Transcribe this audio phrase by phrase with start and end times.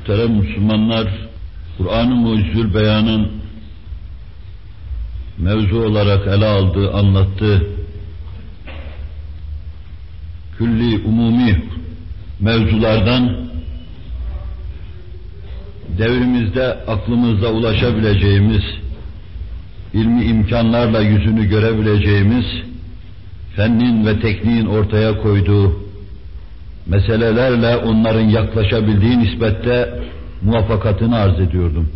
[0.00, 1.08] Muhterem Müslümanlar,
[1.78, 3.28] Kur'an-ı Mucizül Beyan'ın
[5.38, 7.66] mevzu olarak ele aldığı, anlattığı
[10.58, 11.62] külli, umumi
[12.40, 13.36] mevzulardan
[15.98, 18.64] devrimizde aklımızda ulaşabileceğimiz,
[19.94, 22.46] ilmi imkanlarla yüzünü görebileceğimiz,
[23.56, 25.89] fennin ve tekniğin ortaya koyduğu
[26.90, 30.00] meselelerle onların yaklaşabildiği nispette
[30.42, 31.88] muvaffakatını arz ediyordum.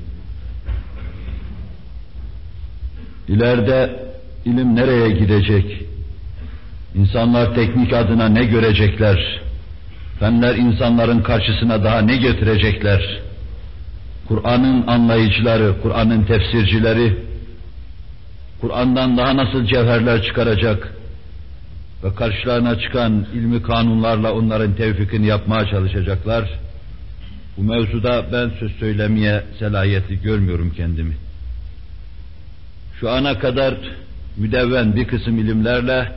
[3.28, 4.04] İleride
[4.44, 5.84] ilim nereye gidecek?
[6.94, 9.40] İnsanlar teknik adına ne görecekler?
[10.18, 13.20] Fenler insanların karşısına daha ne getirecekler?
[14.28, 17.16] Kur'an'ın anlayıcıları, Kur'an'ın tefsircileri,
[18.60, 20.94] Kur'an'dan daha nasıl cevherler çıkaracak
[22.04, 26.50] ve karşılarına çıkan ilmi kanunlarla onların tevfikini yapmaya çalışacaklar.
[27.56, 31.16] Bu mevzuda ben söz söylemeye selahiyeti görmüyorum kendimi.
[33.00, 33.74] Şu ana kadar
[34.36, 36.12] müdevven bir kısım ilimlerle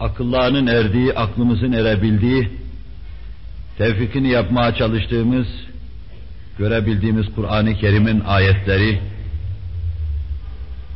[0.00, 2.48] akıllarının erdiği, aklımızın erebildiği,
[3.78, 5.46] tevfikini yapmaya çalıştığımız,
[6.58, 9.00] görebildiğimiz Kur'an-ı Kerim'in ayetleri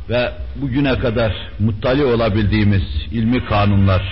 [0.09, 4.03] ve bugüne kadar muttali olabildiğimiz ilmi kanunlar,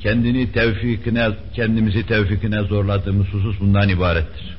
[0.00, 4.56] kendini tevfikine, kendimizi tevfikine zorladığımız husus bundan ibarettir.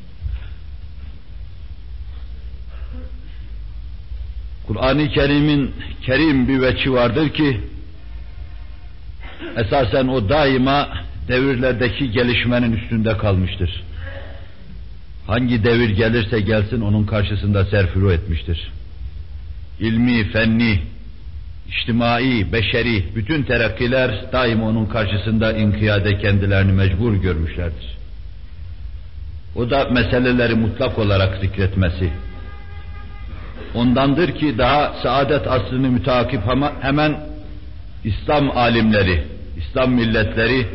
[4.68, 7.62] Kur'an-ı Kerim'in kerim bir veçi vardır ki,
[9.58, 10.90] esasen o daima
[11.28, 13.84] devirlerdeki gelişmenin üstünde kalmıştır.
[15.28, 18.72] Hangi devir gelirse gelsin onun karşısında serfuru etmiştir.
[19.82, 20.80] İlmi, fenni,
[21.68, 27.98] içtimai, beşeri bütün terakkiler daima onun karşısında inkiyade kendilerini mecbur görmüşlerdir.
[29.56, 32.10] O da meseleleri mutlak olarak zikretmesi.
[33.76, 36.42] Ondandır ki daha saadet asrını mütakip
[36.82, 37.20] hemen
[38.04, 39.24] İslam alimleri,
[39.58, 40.68] İslam milletleri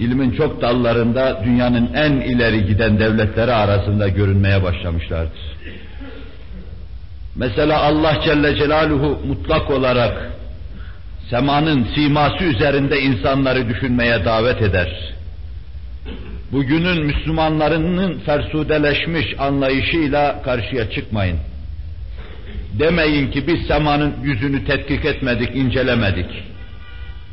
[0.00, 5.40] ilmin çok dallarında dünyanın en ileri giden devletleri arasında görünmeye başlamışlardır.
[7.38, 10.32] Mesela Allah Celle Celaluhu mutlak olarak
[11.30, 15.14] semanın siması üzerinde insanları düşünmeye davet eder.
[16.52, 21.38] Bugünün Müslümanlarının fersudeleşmiş anlayışıyla karşıya çıkmayın.
[22.78, 26.30] Demeyin ki biz semanın yüzünü tetkik etmedik, incelemedik.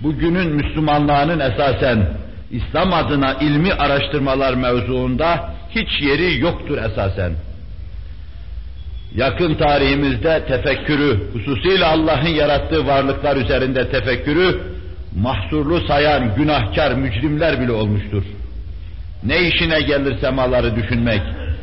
[0.02, 2.08] Bugünün Müslümanlarının esasen
[2.52, 7.32] İslam adına ilmi araştırmalar mevzuunda hiç yeri yoktur esasen.
[9.16, 14.60] Yakın tarihimizde tefekkürü, hususiyle Allah'ın yarattığı varlıklar üzerinde tefekkürü,
[15.16, 18.24] mahsurlu sayan günahkar mücrimler bile olmuştur.
[19.24, 21.22] Ne işine gelir semaları düşünmek,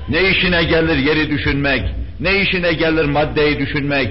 [0.09, 1.83] ne işine gelir yeri düşünmek,
[2.21, 4.09] ne işine gelir maddeyi düşünmek,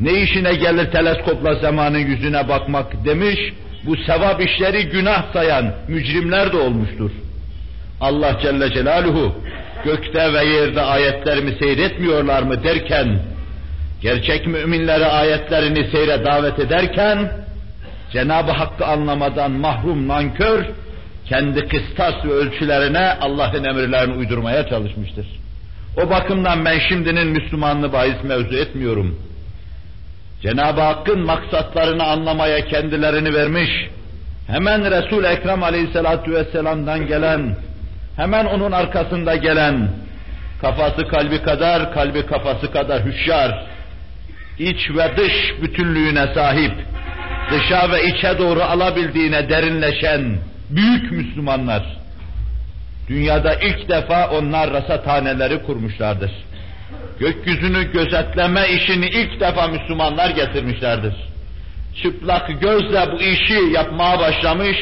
[0.00, 3.38] ne işine gelir teleskopla zamanın yüzüne bakmak demiş,
[3.86, 7.10] bu sevap işleri günah sayan mücrimler de olmuştur.
[8.00, 9.34] Allah Celle Celaluhu
[9.88, 13.20] gökte ve yerde ayetlerimi seyretmiyorlar mı derken,
[14.02, 17.32] gerçek müminlere ayetlerini seyre davet ederken,
[18.12, 20.64] Cenab-ı Hakk'ı anlamadan mahrum nankör,
[21.28, 25.26] kendi kıstas ve ölçülerine Allah'ın emirlerini uydurmaya çalışmıştır.
[25.96, 29.18] O bakımdan ben şimdinin Müslümanlığı bahis mevzu etmiyorum.
[30.42, 33.70] Cenab-ı Hakk'ın maksatlarını anlamaya kendilerini vermiş,
[34.46, 37.56] hemen Resul-i Ekrem aleyhissalatu vesselam'dan gelen,
[38.18, 39.88] hemen onun arkasında gelen,
[40.60, 43.66] kafası kalbi kadar, kalbi kafası kadar hüşyar,
[44.58, 46.72] iç ve dış bütünlüğüne sahip,
[47.50, 50.38] dışa ve içe doğru alabildiğine derinleşen
[50.70, 51.82] büyük Müslümanlar,
[53.08, 56.30] dünyada ilk defa onlar rasathaneleri kurmuşlardır.
[57.20, 61.14] Gökyüzünü gözetleme işini ilk defa Müslümanlar getirmişlerdir.
[62.02, 64.76] Çıplak gözle bu işi yapmaya başlamış,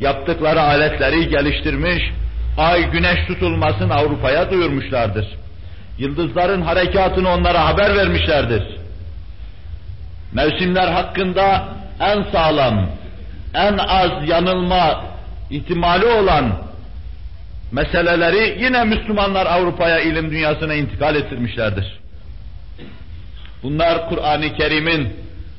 [0.00, 2.02] yaptıkları aletleri geliştirmiş,
[2.58, 5.26] ay güneş tutulmasını Avrupa'ya duyurmuşlardır.
[5.98, 8.62] Yıldızların harekatını onlara haber vermişlerdir.
[10.32, 11.68] Mevsimler hakkında
[12.00, 12.86] en sağlam,
[13.54, 15.04] en az yanılma
[15.50, 16.52] ihtimali olan
[17.72, 22.00] meseleleri yine Müslümanlar Avrupa'ya ilim dünyasına intikal ettirmişlerdir.
[23.62, 25.16] Bunlar Kur'an-ı Kerim'in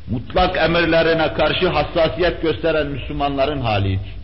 [0.07, 4.22] mutlak emirlerine karşı hassasiyet gösteren Müslümanların halidir.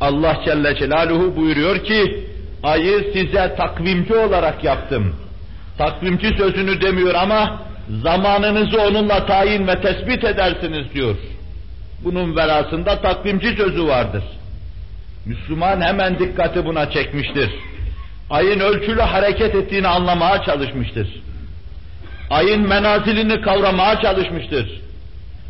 [0.00, 2.24] Allah Celle Celaluhu buyuruyor ki,
[2.62, 5.14] ayı size takvimci olarak yaptım.
[5.78, 7.62] Takvimci sözünü demiyor ama
[8.02, 11.16] zamanınızı onunla tayin ve tespit edersiniz diyor.
[12.04, 14.24] Bunun verasında takvimci sözü vardır.
[15.26, 17.50] Müslüman hemen dikkati buna çekmiştir.
[18.30, 21.08] Ayın ölçülü hareket ettiğini anlamaya çalışmıştır.
[22.30, 24.80] Ayın menazilini kavramaya çalışmıştır.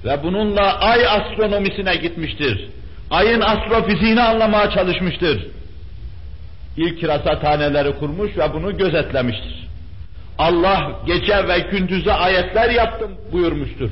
[0.05, 2.69] Ve bununla ay astronomisine gitmiştir.
[3.11, 5.47] Ayın astrofiziğini anlamaya çalışmıştır.
[6.77, 9.69] İlk rasathaneleri kurmuş ve bunu gözetlemiştir.
[10.39, 13.91] Allah gece ve gündüze ayetler yaptım buyurmuştur.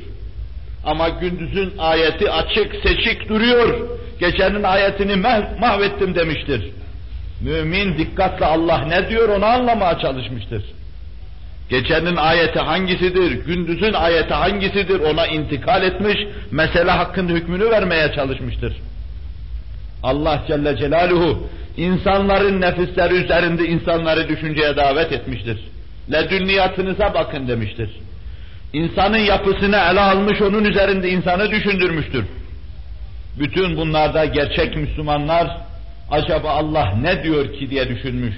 [0.84, 3.88] Ama gündüzün ayeti açık seçik duruyor.
[4.20, 5.16] Gecenin ayetini
[5.60, 6.70] mahvettim demiştir.
[7.40, 10.64] Mümin dikkatle Allah ne diyor onu anlamaya çalışmıştır.
[11.70, 16.16] Gecenin ayeti hangisidir, gündüzün ayeti hangisidir ona intikal etmiş,
[16.50, 18.76] mesele hakkında hükmünü vermeye çalışmıştır.
[20.06, 25.58] Allah Celle Celaluhu insanların nefisleri üzerinde insanları düşünceye davet etmiştir.
[26.12, 27.90] Ledünniyatınıza bakın demiştir.
[28.72, 32.24] İnsanın yapısını ele almış, onun üzerinde insanı düşündürmüştür.
[33.38, 35.56] Bütün bunlarda gerçek Müslümanlar
[36.10, 38.34] acaba Allah ne diyor ki diye düşünmüş.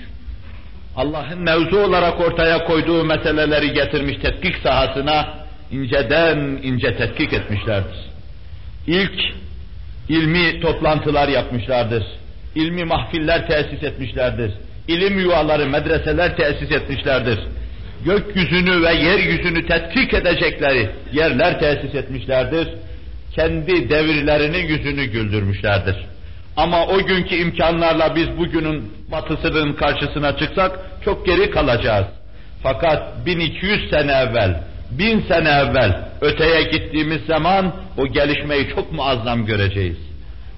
[0.97, 5.29] Allah'ın mevzu olarak ortaya koyduğu meseleleri getirmiş tetkik sahasına
[5.73, 7.99] inceden ince tetkik etmişlerdir.
[8.87, 9.21] İlk
[10.09, 12.03] ilmi toplantılar yapmışlardır.
[12.55, 14.53] İlmi mahfiller tesis etmişlerdir.
[14.89, 17.39] İlim yuvaları, medreseler tesis etmişlerdir.
[18.05, 22.69] Gökyüzünü ve yeryüzünü tetkik edecekleri yerler tesis etmişlerdir.
[23.35, 25.97] Kendi devirlerinin yüzünü güldürmüşlerdir.
[26.57, 32.07] Ama o günkü imkanlarla biz bugünün batısının karşısına çıksak çok geri kalacağız.
[32.63, 39.97] Fakat 1200 sene evvel, 1000 sene evvel öteye gittiğimiz zaman o gelişmeyi çok muazzam göreceğiz.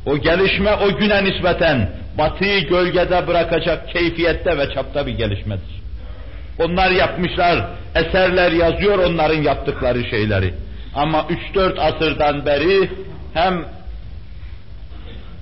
[0.06, 5.80] O gelişme o güne nispeten batıyı gölgede bırakacak keyfiyette ve çapta bir gelişmedir.
[6.58, 10.54] Onlar yapmışlar, eserler yazıyor onların yaptıkları şeyleri.
[10.94, 12.90] Ama 3-4 asırdan beri
[13.34, 13.64] hem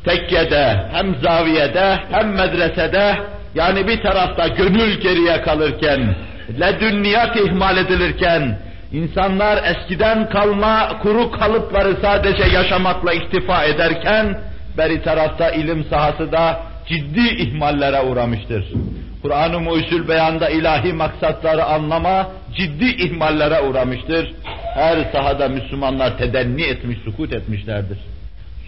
[0.04, 3.18] tekkede, hem zaviyede, hem medresede,
[3.54, 6.14] yani bir tarafta gönül geriye kalırken,
[6.60, 8.58] ledünniyat ihmal edilirken,
[8.92, 14.40] insanlar eskiden kalma kuru kalıpları sadece yaşamakla iktifa ederken,
[14.78, 18.64] beri tarafta ilim sahası da ciddi ihmallere uğramıştır.
[19.22, 22.26] Kur'an-ı Muhyüzül Beyan'da ilahi maksatları anlama
[22.56, 24.32] ciddi ihmallere uğramıştır.
[24.74, 27.98] Her sahada Müslümanlar tedenni etmiş, sukut etmişlerdir.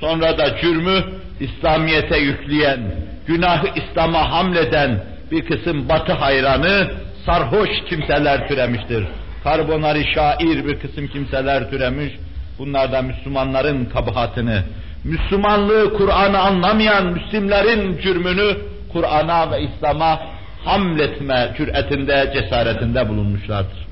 [0.00, 1.04] Sonra da cürmü
[1.40, 2.80] İslamiyete yükleyen,
[3.26, 5.00] günahı İslam'a hamleden
[5.30, 6.90] bir kısım batı hayranı,
[7.26, 9.06] sarhoş kimseler türemiştir.
[9.44, 12.12] Karbonari şair bir kısım kimseler türemiş.
[12.58, 14.62] Bunlar da Müslümanların kabahatini,
[15.04, 18.56] Müslümanlığı Kur'an'ı anlamayan Müslimlerin cürmünü
[18.92, 20.20] Kur'an'a ve İslam'a
[20.64, 23.86] hamletme cüretinde, cesaretinde bulunmuşlardır.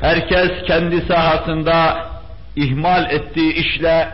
[0.00, 2.06] Herkes kendi sahasında
[2.56, 4.08] ihmal ettiği işle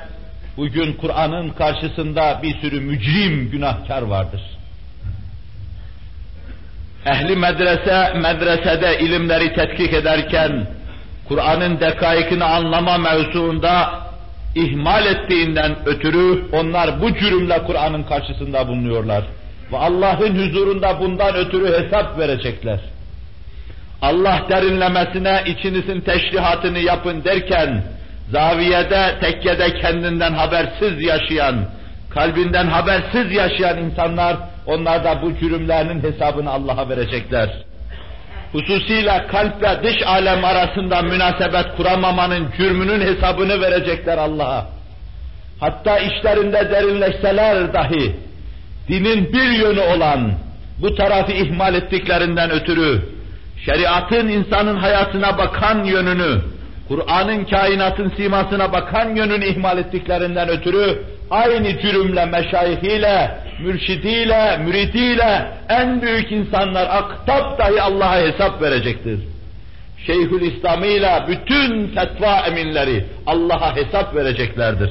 [0.57, 4.58] bugün Kur'an'ın karşısında bir sürü mücrim, günahkar vardır.
[7.07, 10.67] Ehli medrese, medresede ilimleri tetkik ederken,
[11.29, 13.91] Kur'an'ın dekaikini anlama mevzuunda
[14.55, 19.25] ihmal ettiğinden ötürü onlar bu cürümle Kur'an'ın karşısında bulunuyorlar.
[19.73, 22.81] Ve Allah'ın huzurunda bundan ötürü hesap verecekler.
[24.03, 27.83] Allah derinlemesine içinizin teşrihatını yapın derken,
[28.31, 31.57] zaviyede, tekkede kendinden habersiz yaşayan,
[32.11, 34.37] kalbinden habersiz yaşayan insanlar,
[34.69, 37.49] onlar da bu cürümlerinin hesabını Allah'a verecekler.
[38.53, 44.67] Hususiyle kalp ve dış alem arasında münasebet kuramamanın cürmünün hesabını verecekler Allah'a.
[45.61, 48.17] Hatta işlerinde derinleşseler dahi,
[48.89, 50.33] dinin bir yönü olan,
[50.83, 53.03] bu tarafı ihmal ettiklerinden ötürü,
[53.65, 56.41] şeriatın insanın hayatına bakan yönünü,
[56.89, 66.33] Kur'an'ın kainatın simasına bakan yönünü ihmal ettiklerinden ötürü aynı cürümle, meşayihiyle, mürşidiyle, müridiyle en büyük
[66.33, 69.21] insanlar aktap dahi Allah'a hesap verecektir.
[70.07, 74.91] Şeyhül İslam'ıyla bütün fetva eminleri Allah'a hesap vereceklerdir.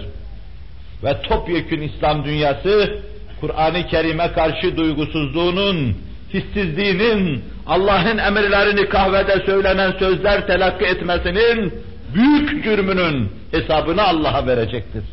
[1.04, 3.00] Ve topyekün İslam dünyası
[3.42, 5.98] Kur'an-ı Kerim'e karşı duygusuzluğunun,
[6.34, 11.74] hissizliğinin, Allah'ın emirlerini kahvede söylenen sözler telakki etmesinin
[12.14, 15.04] büyük cürmünün hesabını Allah'a verecektir.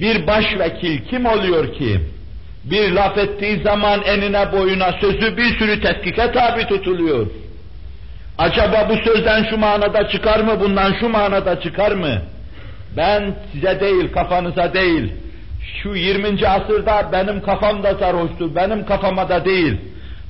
[0.00, 2.00] Bir başvekil kim oluyor ki?
[2.64, 7.26] Bir laf ettiği zaman enine boyuna sözü bir sürü tetkike tabi tutuluyor.
[8.38, 12.22] Acaba bu sözden şu manada çıkar mı, bundan şu manada çıkar mı?
[12.96, 15.12] Ben size değil, kafanıza değil,
[15.82, 16.48] şu 20.
[16.48, 19.76] asırda benim kafam da sarhoştur, benim kafama da değil.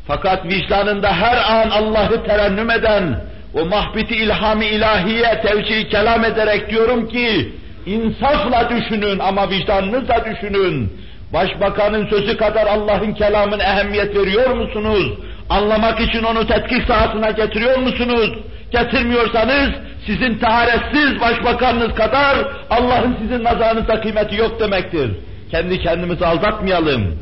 [0.07, 3.21] Fakat vicdanında her an Allah'ı terennüm eden,
[3.55, 7.53] o mahbiti ilhami ilahiye tevcih kelam ederek diyorum ki,
[7.87, 10.93] İnsafla düşünün ama vicdanınızla düşünün.
[11.33, 15.13] Başbakanın sözü kadar Allah'ın kelamına ehemmiyet veriyor musunuz?
[15.49, 18.31] Anlamak için onu tetkik sahasına getiriyor musunuz?
[18.71, 19.71] Getirmiyorsanız
[20.07, 22.37] sizin taharetsiz başbakanınız kadar
[22.71, 25.11] Allah'ın sizin nazarınızda kıymeti yok demektir.
[25.51, 27.19] Kendi kendimizi aldatmayalım.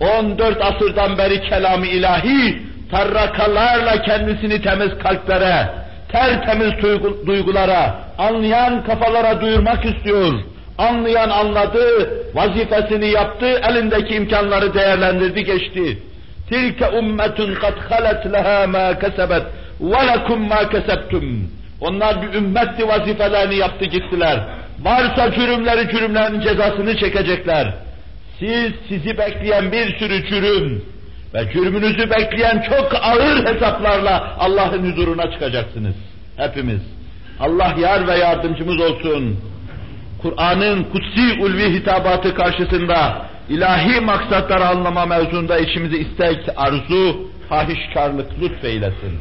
[0.00, 5.68] 14 asırdan beri kelamı ilahi tarrakalarla kendisini temiz kalplere,
[6.12, 6.72] tertemiz
[7.26, 10.32] duygulara, anlayan kafalara duyurmak istiyor.
[10.78, 15.98] Anlayan anladı, vazifesini yaptı, elindeki imkanları değerlendirdi, geçti.
[16.48, 19.42] Tilke ummetun kad halet leha ma kesebet
[19.80, 21.50] ve lekum ma kesebtum.
[21.80, 24.40] Onlar bir ümmetti vazifelerini yaptı gittiler.
[24.82, 27.74] Varsa cürümleri cürümlerin cezasını çekecekler.
[28.38, 30.91] Siz sizi bekleyen bir sürü cürüm
[31.34, 35.94] ve cürmünüzü bekleyen çok ağır hesaplarla Allah'ın huzuruna çıkacaksınız.
[36.36, 36.80] Hepimiz.
[37.40, 39.40] Allah yar ve yardımcımız olsun.
[40.22, 49.20] Kur'an'ın kutsi ulvi hitabatı karşısında ilahi maksatları anlama mevzunda içimizi istek, arzu, fahişkarlık lütfeylesin.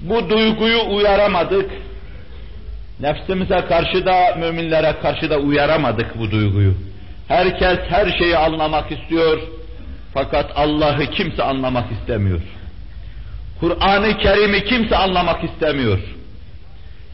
[0.00, 1.70] Bu duyguyu uyaramadık.
[3.00, 6.74] Nefsimize karşı da, müminlere karşı da uyaramadık bu duyguyu.
[7.28, 9.38] Herkes her şeyi anlamak istiyor.
[10.14, 12.40] Fakat Allah'ı kimse anlamak istemiyor.
[13.60, 15.98] Kur'an-ı Kerim'i kimse anlamak istemiyor.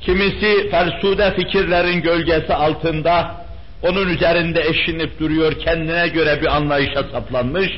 [0.01, 3.35] Kimisi fersude fikirlerin gölgesi altında
[3.83, 7.71] onun üzerinde eşinip duruyor, kendine göre bir anlayışa saplanmış.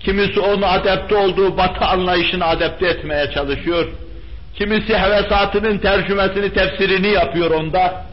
[0.00, 3.88] Kimisi onu adapte olduğu batı anlayışını adapte etmeye çalışıyor.
[4.54, 8.04] Kimisi hevesatının tercümesini, tefsirini yapıyor onda.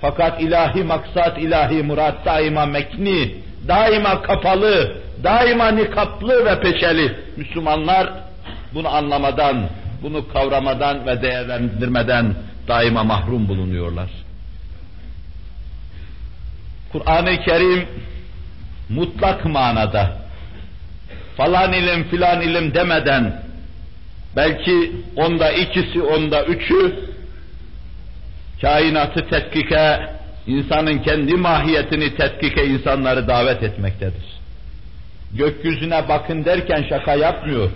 [0.00, 3.34] Fakat ilahi maksat, ilahi murat daima mekni,
[3.68, 7.16] daima kapalı, daima nikaplı ve peçeli.
[7.36, 8.10] Müslümanlar
[8.74, 9.68] bunu anlamadan,
[10.02, 12.34] bunu kavramadan ve değerlendirmeden
[12.68, 14.10] daima mahrum bulunuyorlar.
[16.92, 17.88] Kur'an-ı Kerim
[18.88, 20.18] mutlak manada
[21.36, 23.42] falan ilim filan ilim demeden
[24.36, 26.94] belki onda ikisi onda üçü
[28.60, 30.00] kainatı tetkike,
[30.46, 34.35] insanın kendi mahiyetini tetkike insanları davet etmektedir.
[35.34, 37.70] Gökyüzüne bakın derken şaka yapmıyor.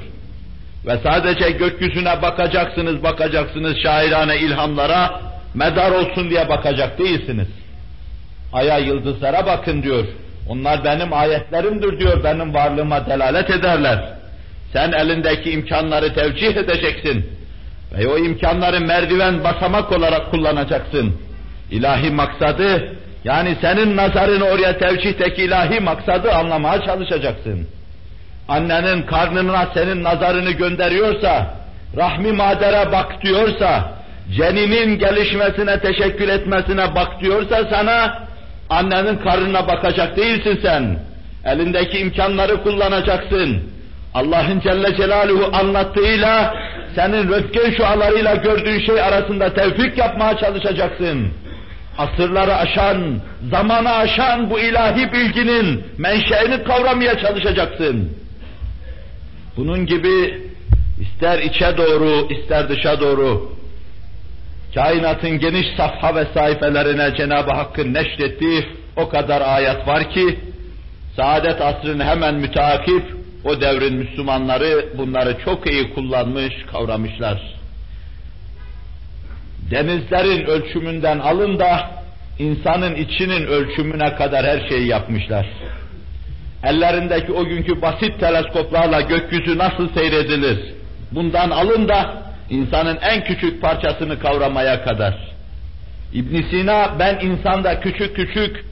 [0.87, 5.21] Ve sadece gökyüzüne bakacaksınız, bakacaksınız şairane ilhamlara,
[5.55, 7.49] medar olsun diye bakacak değilsiniz.
[8.53, 10.05] Aya yıldızlara bakın diyor.
[10.49, 14.15] Onlar benim ayetlerimdir diyor, benim varlığıma delalet ederler.
[14.73, 17.27] Sen elindeki imkanları tevcih edeceksin.
[17.99, 21.17] Ve o imkanları merdiven basamak olarak kullanacaksın.
[21.71, 27.67] İlahi maksadı, yani senin nazarını oraya tevcihteki ilahi maksadı anlamaya çalışacaksın.
[28.49, 31.55] Annenin karnına senin nazarını gönderiyorsa,
[31.97, 33.93] rahmi madere bak diyorsa,
[34.37, 38.19] ceninin gelişmesine, teşekkür etmesine bak diyorsa sana,
[38.71, 40.99] annenin karnına bakacak değilsin sen.
[41.45, 43.63] Elindeki imkanları kullanacaksın.
[44.15, 46.55] Allah'ın Celle Celaluhu anlattığıyla,
[46.95, 51.31] senin röntgen şualarıyla gördüğün şey arasında tevfik yapmaya çalışacaksın.
[51.99, 53.21] Asırları aşan,
[53.51, 58.17] zamanı aşan bu ilahi bilginin menşeini kavramaya çalışacaksın.
[59.57, 60.43] Bunun gibi
[61.01, 63.61] ister içe doğru, ister dışa doğru
[64.75, 68.67] kainatın geniş safha ve sayfelerine Cenab-ı Hakk'ın neşrettiği
[68.97, 70.39] o kadar ayet var ki
[71.17, 73.03] saadet asrını hemen müteakip
[73.45, 77.60] o devrin Müslümanları bunları çok iyi kullanmış, kavramışlar.
[79.71, 81.91] Denizlerin ölçümünden alın da
[82.39, 85.47] insanın içinin ölçümüne kadar her şeyi yapmışlar.
[86.65, 90.59] Ellerindeki o günkü basit teleskoplarla gökyüzü nasıl seyredilir?
[91.13, 95.31] Bundan alın da insanın en küçük parçasını kavramaya kadar.
[96.15, 98.65] İbn Sina ben insanda küçük küçük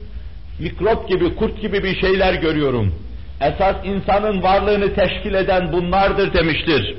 [0.59, 2.95] mikrop gibi, kurt gibi bir şeyler görüyorum.
[3.41, 6.95] Esas insanın varlığını teşkil eden bunlardır demiştir.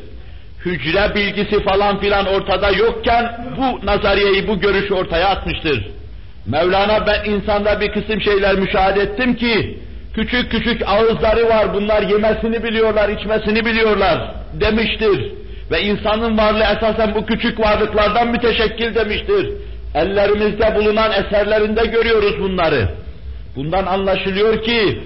[0.64, 5.88] Hücre bilgisi falan filan ortada yokken bu nazariyeyi, bu görüşü ortaya atmıştır.
[6.47, 9.79] Mevlana ben insanda bir kısım şeyler müşahede ettim ki
[10.14, 15.33] küçük küçük ağızları var bunlar yemesini biliyorlar, içmesini biliyorlar demiştir.
[15.71, 19.52] Ve insanın varlığı esasen bu küçük varlıklardan müteşekkil demiştir.
[19.95, 22.88] Ellerimizde bulunan eserlerinde görüyoruz bunları.
[23.57, 25.00] Bundan anlaşılıyor ki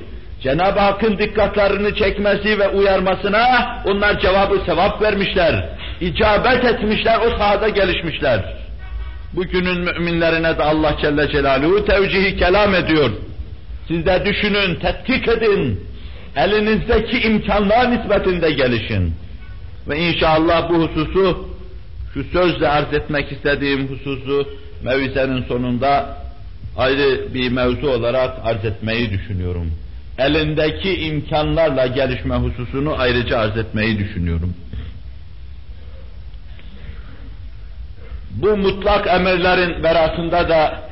[0.44, 5.68] Cenab-ı Hakk'ın dikkatlerini çekmesi ve uyarmasına onlar cevabı sevap vermişler.
[6.00, 8.54] icabet etmişler, o sahada gelişmişler.
[9.32, 13.10] Bugünün müminlerine de Allah Celle Celaluhu tevcihi kelam ediyor.
[13.88, 15.80] Siz de düşünün, tetkik edin.
[16.36, 19.14] Elinizdeki imkanlar nispetinde gelişin.
[19.88, 21.48] Ve inşallah bu hususu,
[22.14, 24.48] şu sözle arz etmek istediğim hususu
[24.84, 26.18] mevizenin sonunda
[26.76, 29.70] ayrı bir mevzu olarak arz etmeyi düşünüyorum.
[30.18, 34.54] Elindeki imkanlarla gelişme hususunu ayrıca arz etmeyi düşünüyorum.
[38.30, 40.88] Bu mutlak emirlerin verasında da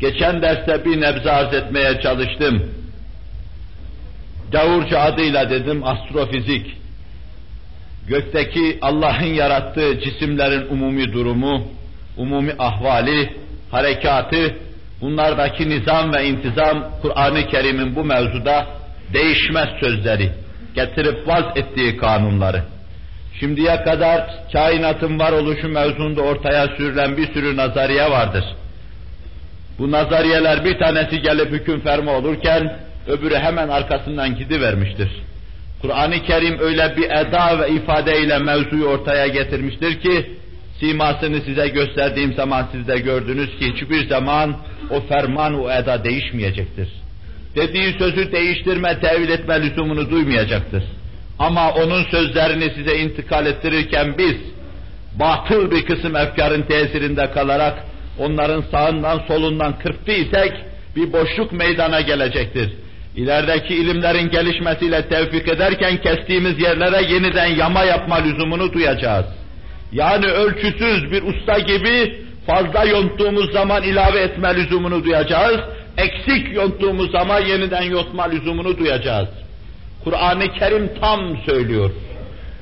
[0.00, 2.62] geçen derste bir nebze arz etmeye çalıştım.
[4.52, 6.76] Gavurca adıyla dedim astrofizik.
[8.08, 11.66] Gökteki Allah'ın yarattığı cisimlerin umumi durumu,
[12.16, 13.36] umumi ahvali,
[13.70, 14.56] harekatı,
[15.02, 18.66] bunlardaki nizam ve intizam Kur'an-ı Kerim'in bu mevzuda
[19.14, 20.30] değişmez sözleri,
[20.74, 22.62] getirip vaz ettiği kanunları.
[23.40, 28.44] Şimdiye kadar kainatın varoluşu mevzunda ortaya sürülen bir sürü nazariye vardır.
[29.78, 32.78] Bu nazariyeler bir tanesi gelip hüküm ferma olurken
[33.08, 35.08] öbürü hemen arkasından gidivermiştir.
[35.82, 40.30] Kur'an-ı Kerim öyle bir eda ve ifadeyle mevzuyu ortaya getirmiştir ki
[40.82, 44.56] simasını size gösterdiğim zaman siz de gördünüz ki hiçbir zaman
[44.90, 46.88] o ferman, o eda değişmeyecektir.
[47.56, 50.84] Dediği sözü değiştirme, tevil etme lüzumunu duymayacaktır.
[51.38, 54.36] Ama onun sözlerini size intikal ettirirken biz
[55.20, 57.84] batıl bir kısım efkarın tesirinde kalarak
[58.18, 60.52] onların sağından solundan kırptıysak
[60.96, 62.72] bir boşluk meydana gelecektir.
[63.16, 69.26] İlerideki ilimlerin gelişmesiyle tevfik ederken kestiğimiz yerlere yeniden yama yapma lüzumunu duyacağız.
[69.92, 75.60] Yani ölçüsüz bir usta gibi fazla yonttuğumuz zaman ilave etme lüzumunu duyacağız.
[75.96, 79.28] Eksik yonttuğumuz zaman yeniden yontma lüzumunu duyacağız.
[80.04, 81.90] Kur'an-ı Kerim tam söylüyor.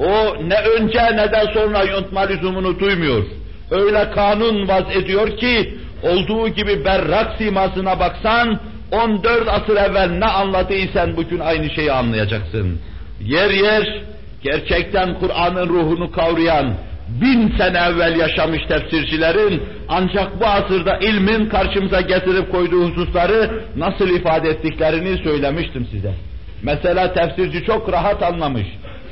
[0.00, 3.25] O ne önce ne de sonra yontma lüzumunu duymuyor.
[3.70, 8.60] Öyle kanun vaz ediyor ki olduğu gibi berrak simasına baksan
[8.92, 12.80] 14 asır evvel ne anladıysan bugün aynı şeyi anlayacaksın.
[13.20, 14.02] Yer yer
[14.42, 16.75] gerçekten Kur'an'ın ruhunu kavrayan
[17.20, 24.48] bin sene evvel yaşamış tefsircilerin ancak bu asırda ilmin karşımıza getirip koyduğu hususları nasıl ifade
[24.48, 26.14] ettiklerini söylemiştim size.
[26.62, 28.66] Mesela tefsirci çok rahat anlamış.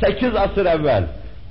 [0.04, 1.04] Sekiz asır evvel,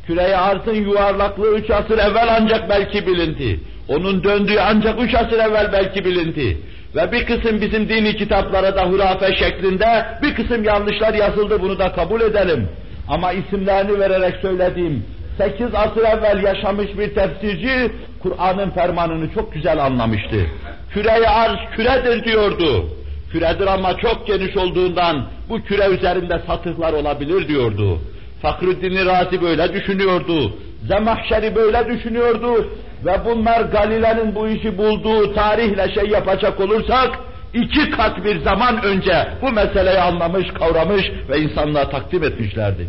[0.08, 3.60] küreye arzın yuvarlaklığı üç asır evvel ancak belki bilindi.
[3.88, 6.58] Onun döndüğü ancak üç asır evvel belki bilindi.
[6.96, 11.92] Ve bir kısım bizim dini kitaplara da hurafe şeklinde bir kısım yanlışlar yazıldı bunu da
[11.92, 12.70] kabul edelim.
[13.08, 15.06] Ama isimlerini vererek söylediğim
[15.38, 17.92] sekiz asır evvel yaşamış bir tefsirci
[18.24, 20.46] Kur'an'ın fermanını çok güzel anlamıştı.
[20.94, 22.90] Küre arz küredir diyordu.
[23.32, 28.00] Küredir ama çok geniş olduğundan bu küre üzerinde satıklar olabilir diyordu.
[28.42, 30.54] Fakrüddin Razi böyle düşünüyordu.
[30.88, 32.68] Zemahşeri böyle düşünüyordu.
[33.06, 37.10] Ve bunlar Galile'nin bu işi bulduğu tarihle şey yapacak olursak,
[37.54, 42.88] iki kat bir zaman önce bu meseleyi anlamış, kavramış ve insanlığa takdim etmişlerdi.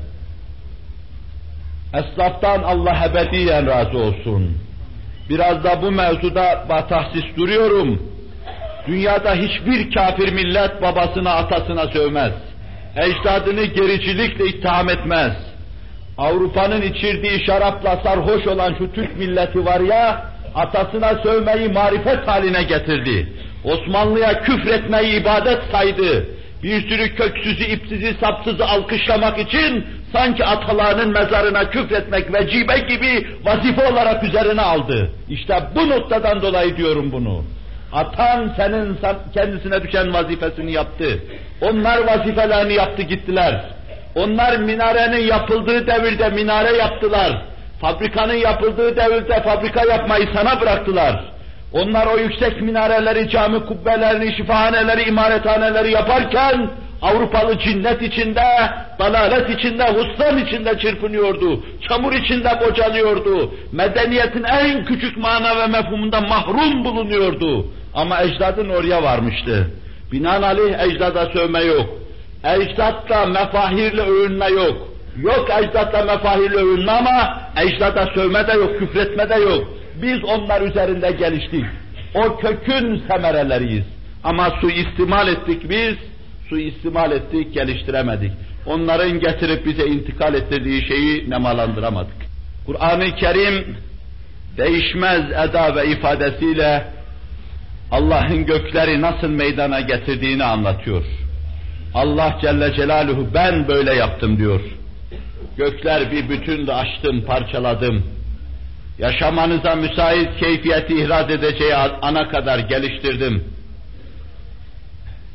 [1.95, 4.59] Esnaftan Allah ebediyen razı olsun.
[5.31, 8.03] Biraz da bu mevzuda batahsis duruyorum.
[8.87, 12.33] Dünyada hiçbir kafir millet babasına atasına sövmez.
[12.97, 15.33] Ecdadını gericilikle itham etmez.
[16.19, 20.25] Avrupa'nın içirdiği şarapla sarhoş olan şu Türk milleti var ya,
[20.55, 23.33] atasına sövmeyi marifet haline getirdi.
[23.65, 26.27] Osmanlı'ya küfretmeyi ibadet saydı.
[26.63, 34.25] Bir sürü köksüzü, ipsizi, sapsızı alkışlamak için sanki atalarının mezarına küfretmek vecibe gibi vazife olarak
[34.25, 35.11] üzerine aldı.
[35.29, 37.45] İşte bu noktadan dolayı diyorum bunu.
[37.93, 38.99] Atan senin
[39.35, 41.19] kendisine düşen vazifesini yaptı.
[41.61, 43.65] Onlar vazifelerini yaptı gittiler.
[44.15, 47.43] Onlar minarenin yapıldığı devirde minare yaptılar.
[47.81, 51.25] Fabrikanın yapıldığı devirde fabrika yapmayı sana bıraktılar.
[51.73, 56.71] Onlar o yüksek minareleri, cami kubbelerini, şifahaneleri, imarethaneleri yaparken
[57.03, 58.45] Avrupalı cinnet içinde,
[58.99, 61.65] dalalet içinde, husran içinde çırpınıyordu.
[61.89, 63.55] Çamur içinde bocalıyordu.
[63.73, 67.67] Medeniyetin en küçük mana ve mefhumunda mahrum bulunuyordu.
[67.95, 69.71] Ama ecdadın oraya varmıştı.
[70.13, 71.87] Binaenaleyh ecdada sövme yok.
[72.45, 74.89] Ecdatla mefahirle övünme yok.
[75.23, 79.78] Yok ecdatla mefahirle övünme ama ecdada sövme de yok, küfretme de yok.
[80.03, 81.65] Biz onlar üzerinde geliştik.
[82.15, 83.85] O kökün semereleriyiz.
[84.25, 85.95] Ama su istimal ettik biz,
[86.49, 88.33] su istimal ettik, geliştiremedik.
[88.67, 92.17] Onların getirip bize intikal ettirdiği şeyi nemalandıramadık.
[92.67, 93.77] Kur'an-ı Kerim
[94.57, 96.85] değişmez eda ve ifadesiyle
[97.91, 101.05] Allah'ın gökleri nasıl meydana getirdiğini anlatıyor.
[101.95, 104.61] Allah Celle Celaluhu ben böyle yaptım diyor.
[105.57, 108.05] Gökler bir bütün de açtım, parçaladım.
[108.99, 113.45] Yaşamanıza müsait keyfiyeti ihraz edeceği ana kadar geliştirdim.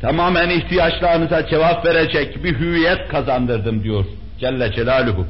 [0.02, 4.06] Tamamen ihtiyaçlarınıza cevap verecek bir hüviyet kazandırdım diyor
[4.39, 5.26] Celle Celaluhu.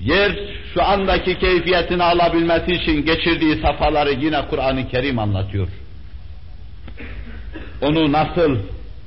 [0.00, 0.32] yer
[0.74, 5.68] şu andaki keyfiyetini alabilmesi için geçirdiği safhaları yine Kur'an-ı Kerim anlatıyor.
[7.82, 8.56] Onu nasıl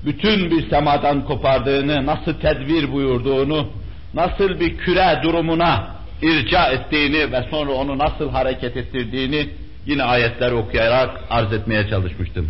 [0.06, 3.67] bütün bir semadan kopardığını, nasıl tedbir buyurduğunu,
[4.13, 5.92] nasıl bir küre durumuna
[6.23, 9.49] irca ettiğini ve sonra onu nasıl hareket ettirdiğini
[9.86, 12.49] yine ayetleri okuyarak arz etmeye çalışmıştım.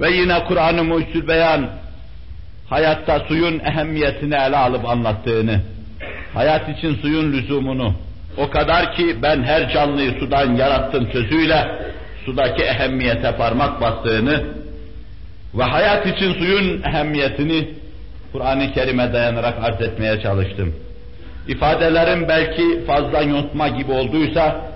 [0.00, 1.70] Ve yine Kur'an-ı Mucizül Beyan
[2.68, 5.60] hayatta suyun ehemmiyetini ele alıp anlattığını,
[6.34, 7.94] hayat için suyun lüzumunu,
[8.36, 11.92] o kadar ki ben her canlıyı sudan yarattım sözüyle
[12.24, 14.44] sudaki ehemmiyete parmak bastığını
[15.54, 17.68] ve hayat için suyun ehemmiyetini
[18.32, 20.74] Kur'an-ı Kerim'e dayanarak arz etmeye çalıştım.
[21.48, 24.72] İfadelerim belki fazla yontma gibi olduysa,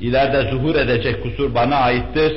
[0.00, 2.32] ileride zuhur edecek kusur bana aittir,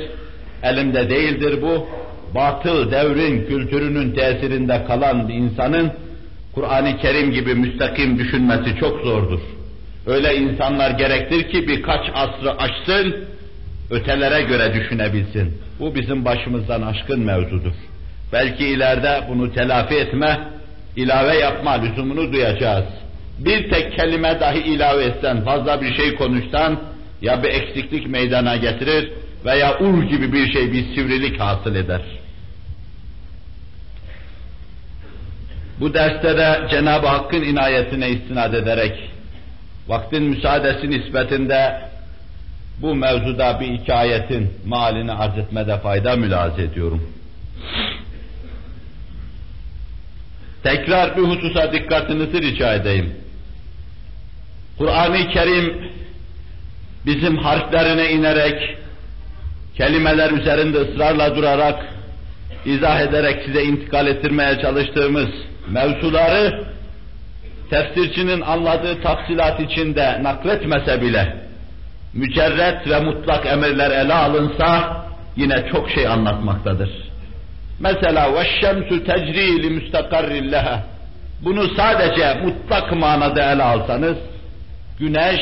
[0.62, 1.88] elimde değildir bu.
[2.34, 5.92] Batıl devrin kültürünün tesirinde kalan bir insanın,
[6.54, 9.40] Kur'an-ı Kerim gibi müstakim düşünmesi çok zordur.
[10.06, 13.16] Öyle insanlar gerektir ki birkaç asrı aşsın,
[13.90, 15.58] ötelere göre düşünebilsin.
[15.80, 17.74] Bu bizim başımızdan aşkın mevzudur.
[18.32, 20.40] Belki ileride bunu telafi etme,
[20.96, 22.84] ilave yapma lüzumunu duyacağız.
[23.38, 26.80] Bir tek kelime dahi ilave etsen, fazla bir şey konuşsan,
[27.22, 29.12] ya bir eksiklik meydana getirir
[29.44, 32.00] veya ur gibi bir şey, bir sivrilik hasıl eder.
[35.80, 39.10] Bu derste de Cenab-ı Hakk'ın inayetine istinad ederek,
[39.88, 41.80] vaktin müsaadesi nispetinde
[42.82, 43.92] bu mevzuda bir iki
[44.66, 47.12] malini arz etmede fayda mülaze ediyorum.
[50.62, 53.14] Tekrar bir hususa dikkatinizi rica edeyim.
[54.78, 55.90] Kur'an-ı Kerim
[57.06, 58.76] bizim harflerine inerek,
[59.76, 61.84] kelimeler üzerinde ısrarla durarak,
[62.64, 65.28] izah ederek size intikal ettirmeye çalıştığımız
[65.68, 66.64] mevzuları
[67.70, 71.36] tefsircinin anladığı tafsilat içinde nakletmese bile
[72.14, 74.96] mücerret ve mutlak emirler ele alınsa
[75.36, 76.90] yine çok şey anlatmaktadır.
[77.80, 80.82] Mesela veşşemsu tecri li müstakarrillaha
[81.44, 84.16] bunu sadece mutlak manada ele alsanız
[84.98, 85.40] güneş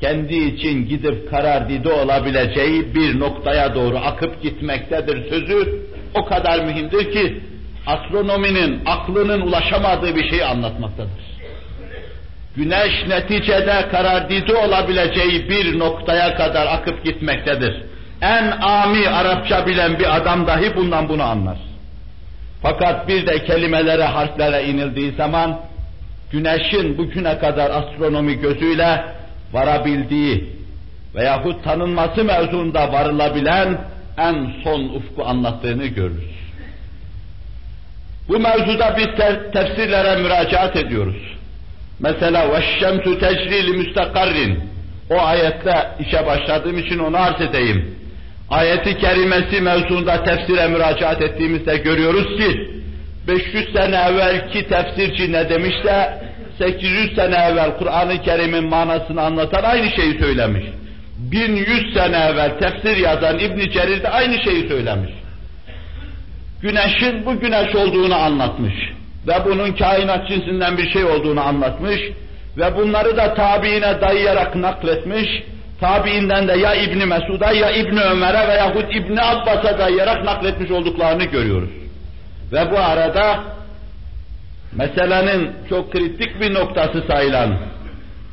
[0.00, 7.40] kendi için gidip karardide olabileceği bir noktaya doğru akıp gitmektedir sözü o kadar mühimdir ki
[7.86, 11.30] astronominin, aklının ulaşamadığı bir şeyi anlatmaktadır.
[12.56, 17.82] Güneş neticede karardide olabileceği bir noktaya kadar akıp gitmektedir.
[18.22, 21.58] En ami Arapça bilen bir adam dahi bundan bunu anlar.
[22.62, 25.60] Fakat bir de kelimelere, harflere inildiği zaman
[26.31, 29.05] güneşin bugüne kadar astronomi gözüyle
[29.53, 30.49] varabildiği
[31.15, 33.77] veyahut tanınması mevzuunda varılabilen
[34.17, 36.35] en son ufku anlattığını görürüz.
[38.27, 41.35] Bu mevzuda biz te tefsirlere müracaat ediyoruz.
[41.99, 44.55] Mesela وَالشَّمْسُ تَجْرِي لِمُسْتَقَرٍ
[45.09, 47.95] O ayette işe başladığım için onu arz edeyim.
[48.49, 52.69] Ayeti kerimesi mevzuunda tefsire müracaat ettiğimizde görüyoruz ki
[53.28, 56.20] 500 sene evvelki tefsirci ne demiş de
[56.58, 60.64] 800 sene evvel Kur'an-ı Kerim'in manasını anlatan aynı şeyi söylemiş.
[61.18, 65.10] 1100 sene evvel tefsir yazan İbn Cerir de aynı şeyi söylemiş.
[66.62, 68.74] Güneşin bu güneş olduğunu anlatmış
[69.28, 72.00] ve bunun kainat cinsinden bir şey olduğunu anlatmış
[72.56, 75.42] ve bunları da tabiine dayayarak nakletmiş.
[75.80, 81.70] Tabiinden de ya İbni Mesud'a ya İbni Ömer'e veyahut İbni Abbas'a dayayarak nakletmiş olduklarını görüyoruz.
[82.52, 83.40] Ve bu arada
[84.72, 87.56] meselenin çok kritik bir noktası sayılan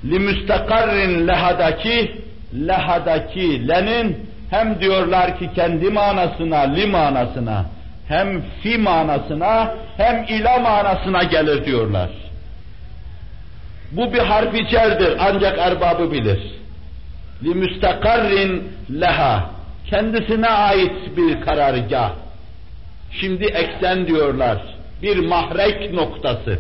[0.06, 2.22] limüstakarrin lehadaki
[2.68, 7.66] lehadaki lenin hem diyorlar ki kendi manasına li manasına
[8.08, 12.10] hem fi manasına hem ila manasına gelir diyorlar.
[13.92, 16.40] Bu bir harfi cerdir ancak erbabı bilir.
[17.44, 19.50] Li müstakarrin leha
[19.90, 22.12] kendisine ait bir karargah.
[23.20, 24.58] Şimdi eksen diyorlar.
[25.02, 26.60] Bir mahrek noktası.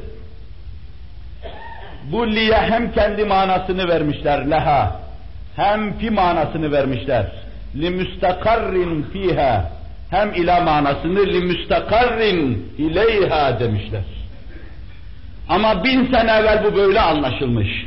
[2.11, 5.01] Bu liye hem kendi manasını vermişler leha
[5.55, 7.25] hem fi manasını vermişler.
[7.75, 9.71] Li müstakarrin fiha
[10.09, 14.03] hem ila manasını li müstakarrin ileyha demişler.
[15.49, 17.85] Ama bin sene evvel bu böyle anlaşılmış.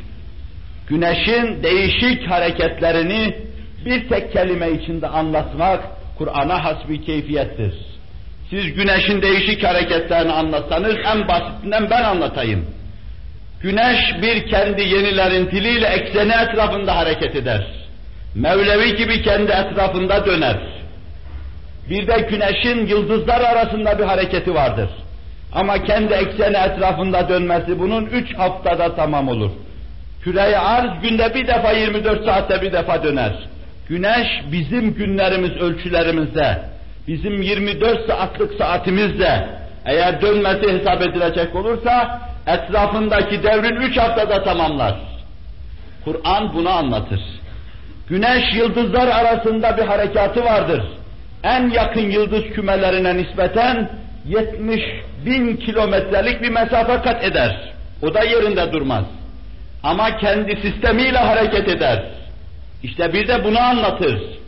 [0.88, 3.36] Güneşin değişik hareketlerini
[3.84, 5.80] bir tek kelime içinde anlatmak
[6.18, 7.89] Kur'an'a has bir keyfiyettir.
[8.50, 12.66] Siz güneşin değişik hareketlerini anlatsanız en basitinden ben anlatayım.
[13.62, 17.66] Güneş bir kendi yenilerin diliyle ekseni etrafında hareket eder.
[18.34, 20.56] Mevlevi gibi kendi etrafında döner.
[21.90, 24.88] Bir de güneşin yıldızlar arasında bir hareketi vardır.
[25.52, 29.50] Ama kendi ekseni etrafında dönmesi bunun üç haftada tamam olur.
[30.22, 33.32] Küre-i arz günde bir defa 24 saatte bir defa döner.
[33.88, 36.62] Güneş bizim günlerimiz ölçülerimizde,
[37.10, 39.46] bizim 24 saatlik saatimizde
[39.86, 44.94] eğer dönmesi hesap edilecek olursa etrafındaki devrin 3 haftada tamamlar.
[46.04, 47.20] Kur'an bunu anlatır.
[48.08, 50.82] Güneş yıldızlar arasında bir harekatı vardır.
[51.44, 53.90] En yakın yıldız kümelerine nispeten
[54.26, 54.80] 70
[55.26, 57.72] bin kilometrelik bir mesafe kat eder.
[58.02, 59.04] O da yerinde durmaz.
[59.82, 62.04] Ama kendi sistemiyle hareket eder.
[62.82, 64.39] İşte bir de bunu anlatır.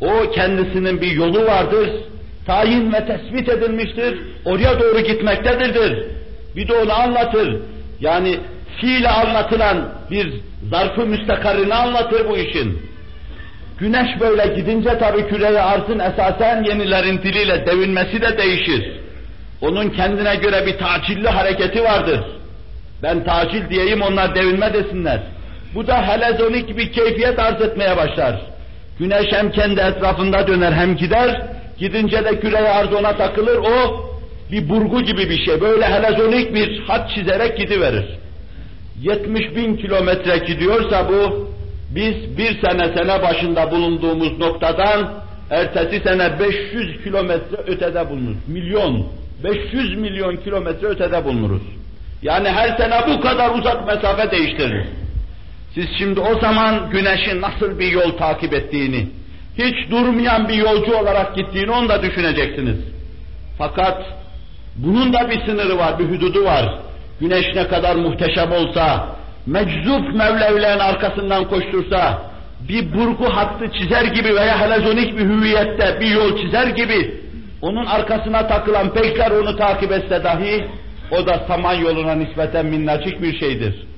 [0.00, 1.90] O kendisinin bir yolu vardır.
[2.46, 4.18] Tayin ve tespit edilmiştir.
[4.44, 6.06] Oraya doğru gitmektedir.
[6.56, 7.56] Bir de onu anlatır.
[8.00, 8.38] Yani
[8.80, 10.32] fiile anlatılan bir
[10.70, 12.82] zarfı müstakarını anlatır bu işin.
[13.78, 18.92] Güneş böyle gidince tabii küreye arzın esasen yenilerin diliyle devinmesi de değişir.
[19.60, 22.20] Onun kendine göre bir tacilli hareketi vardır.
[23.02, 25.20] Ben tacil diyeyim onlar devinme desinler.
[25.74, 28.40] Bu da helezonik bir keyfiyet arz etmeye başlar.
[29.00, 31.42] Güneş hem kendi etrafında döner hem gider,
[31.78, 34.04] gidince de küreye arz ona takılır, o
[34.52, 38.04] bir burgu gibi bir şey, böyle helezonik bir hat çizerek gidiverir.
[39.02, 41.50] 70 bin kilometre gidiyorsa bu,
[41.94, 45.14] biz bir sene sene başında bulunduğumuz noktadan,
[45.50, 48.48] ertesi sene 500 kilometre ötede bulunuruz.
[48.48, 49.06] Milyon,
[49.44, 51.62] 500 milyon kilometre ötede bulunuruz.
[52.22, 54.86] Yani her sene bu kadar uzak mesafe değiştirir.
[55.74, 59.08] Siz şimdi o zaman güneşin nasıl bir yol takip ettiğini,
[59.58, 62.78] hiç durmayan bir yolcu olarak gittiğini onu da düşüneceksiniz.
[63.58, 64.04] Fakat
[64.76, 66.78] bunun da bir sınırı var, bir hududu var.
[67.20, 72.22] Güneş ne kadar muhteşem olsa, meczup Mevlevilerin arkasından koştursa,
[72.68, 77.20] bir burgu hattı çizer gibi veya helezonik bir hüviyette bir yol çizer gibi,
[77.62, 80.64] onun arkasına takılan pekler onu takip etse dahi,
[81.10, 83.89] o da saman yoluna nispeten minnacık bir şeydir.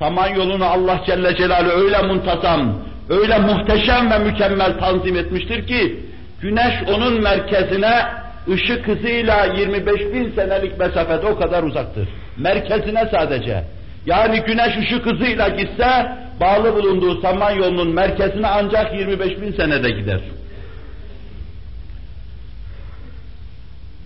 [0.00, 2.72] Saman yolunu Allah Celle Celaluhu öyle muntazam,
[3.08, 6.00] öyle muhteşem ve mükemmel tanzim etmiştir ki,
[6.40, 8.04] güneş onun merkezine
[8.48, 12.08] ışık hızıyla 25 bin senelik mesafede o kadar uzaktır.
[12.36, 13.64] Merkezine sadece.
[14.06, 20.20] Yani güneş ışık hızıyla gitse, bağlı bulunduğu saman yolunun merkezine ancak 25 bin senede gider.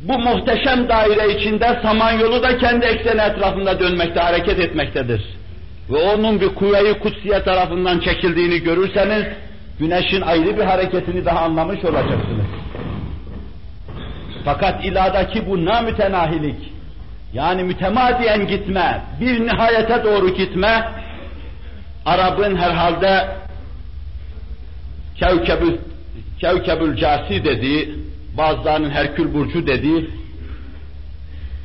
[0.02, 5.43] Bu muhteşem daire içinde Samanyolu da kendi ekseni etrafında dönmekte, hareket etmektedir.
[5.90, 9.24] Ve onun bir kuvve-i kutsiye tarafından çekildiğini görürseniz,
[9.78, 12.46] güneşin ayrı bir hareketini daha anlamış olacaksınız.
[14.44, 16.72] Fakat iladaki bu namütenahilik,
[17.32, 20.88] yani mütemadiyen gitme, bir nihayete doğru gitme,
[22.06, 23.28] Arap'ın herhalde
[25.16, 25.76] Kevkebül,
[26.40, 27.94] Kevkebül Casi dediği,
[28.38, 30.10] bazılarının Herkül Burcu dediği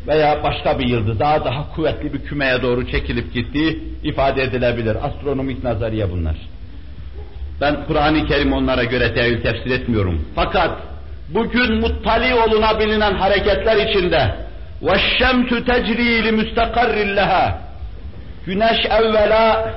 [0.06, 4.96] veya başka bir yıldıza daha kuvvetli bir kümeye doğru çekilip gittiği ifade edilebilir.
[5.02, 6.36] Astronomik nazariye bunlar.
[7.60, 10.28] Ben Kur'an-ı Kerim onlara göre tevil tefsir etmiyorum.
[10.34, 10.78] Fakat
[11.28, 14.34] bugün muttali oluna bilinen hareketler içinde
[14.82, 17.52] وَالشَّمْسُ تَجْرِي لِمُسْتَقَرِّ لَهَا
[18.46, 19.74] Güneş evvela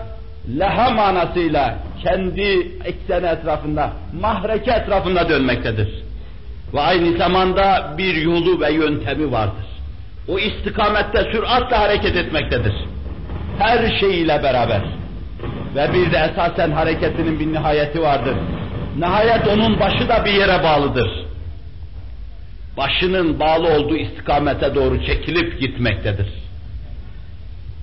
[0.59, 5.89] leha manasıyla kendi ekseni etrafında, mahreke etrafında dönmektedir.
[6.73, 9.65] Ve aynı zamanda bir yolu ve yöntemi vardır.
[10.28, 12.74] O istikamette süratle hareket etmektedir.
[13.58, 14.82] Her şeyiyle beraber.
[15.74, 18.34] Ve bir de esasen hareketinin bir nihayeti vardır.
[18.98, 21.10] Nihayet onun başı da bir yere bağlıdır.
[22.76, 26.26] Başının bağlı olduğu istikamete doğru çekilip gitmektedir.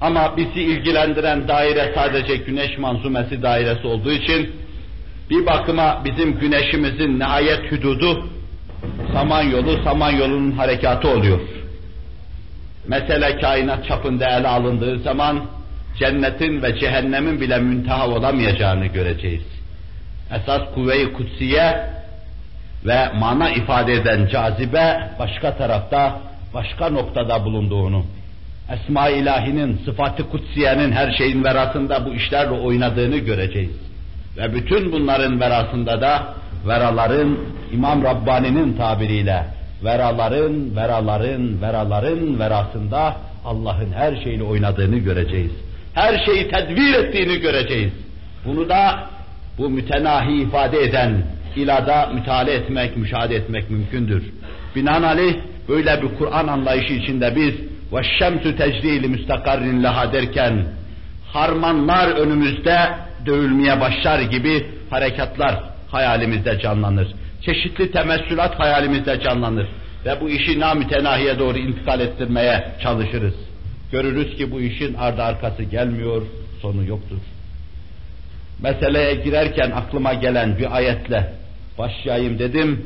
[0.01, 4.51] Ama bizi ilgilendiren daire sadece güneş manzumesi dairesi olduğu için
[5.29, 8.29] bir bakıma bizim güneşimizin nihayet hüdudu
[9.13, 11.39] Samanyolu, Samanyolu'nun harekatı oluyor.
[12.89, 15.45] Mesele kainat çapında ele alındığı zaman
[15.99, 19.43] cennetin ve cehennemin bile münteha olamayacağını göreceğiz.
[20.35, 21.89] Esas kuvve-i kutsiye
[22.85, 26.19] ve mana ifade eden cazibe başka tarafta,
[26.53, 28.05] başka noktada bulunduğunu,
[28.73, 33.75] Esma-i İlahi'nin, sıfat-ı kutsiyenin her şeyin verasında bu işlerle oynadığını göreceğiz.
[34.37, 36.33] Ve bütün bunların verasında da
[36.67, 37.37] veraların
[37.73, 43.15] İmam Rabbani'nin tabiriyle veraların, veraların, veraların verasında
[43.45, 45.51] Allah'ın her şeyle oynadığını göreceğiz.
[45.93, 47.91] Her şeyi tedbir ettiğini göreceğiz.
[48.45, 49.09] Bunu da
[49.57, 51.23] bu mütenahi ifade eden
[51.55, 54.23] ilada müteala etmek, müşahede etmek mümkündür.
[54.75, 55.35] Binaenaleyh
[55.69, 57.53] böyle bir Kur'an anlayışı içinde biz
[57.93, 60.53] ve şemsü tecrili müstakarrin laha derken
[61.33, 62.77] harmanlar önümüzde
[63.25, 65.55] dövülmeye başlar gibi harekatlar
[65.91, 67.07] hayalimizde canlanır.
[67.41, 69.67] Çeşitli temessülat hayalimizde canlanır.
[70.05, 73.33] Ve bu işi namütenahiye doğru intikal ettirmeye çalışırız.
[73.91, 76.21] Görürüz ki bu işin ardı arkası gelmiyor,
[76.61, 77.17] sonu yoktur.
[78.63, 81.33] Meseleye girerken aklıma gelen bir ayetle
[81.77, 82.85] başlayayım dedim.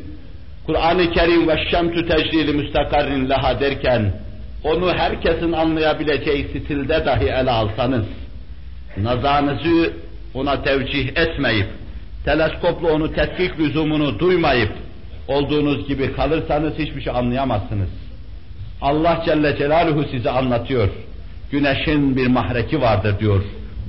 [0.65, 4.13] Kur'an-ı Kerim ve şemtü tecrili müstakarrin laha derken
[4.63, 8.05] onu herkesin anlayabileceği stilde dahi ele alsanız,
[8.97, 9.93] nazarınızı
[10.33, 11.67] ona tevcih etmeyip,
[12.25, 14.71] teleskopla onu tetkik lüzumunu duymayıp,
[15.27, 17.89] olduğunuz gibi kalırsanız hiçbir şey anlayamazsınız.
[18.81, 20.89] Allah Celle Celaluhu size anlatıyor.
[21.51, 23.43] Güneşin bir mahreki vardır diyor.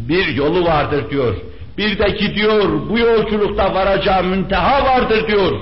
[0.09, 1.35] Bir yolu vardır diyor.
[1.79, 5.61] Bir de gidiyor, bu yolculukta varacağı münteha vardır diyor.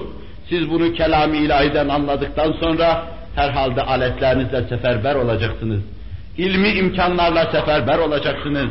[0.48, 3.04] Siz bunu kelam-ı ilahiden anladıktan sonra
[3.35, 5.80] herhalde aletlerinizle seferber olacaksınız.
[6.38, 8.68] İlmi imkanlarla seferber olacaksınız.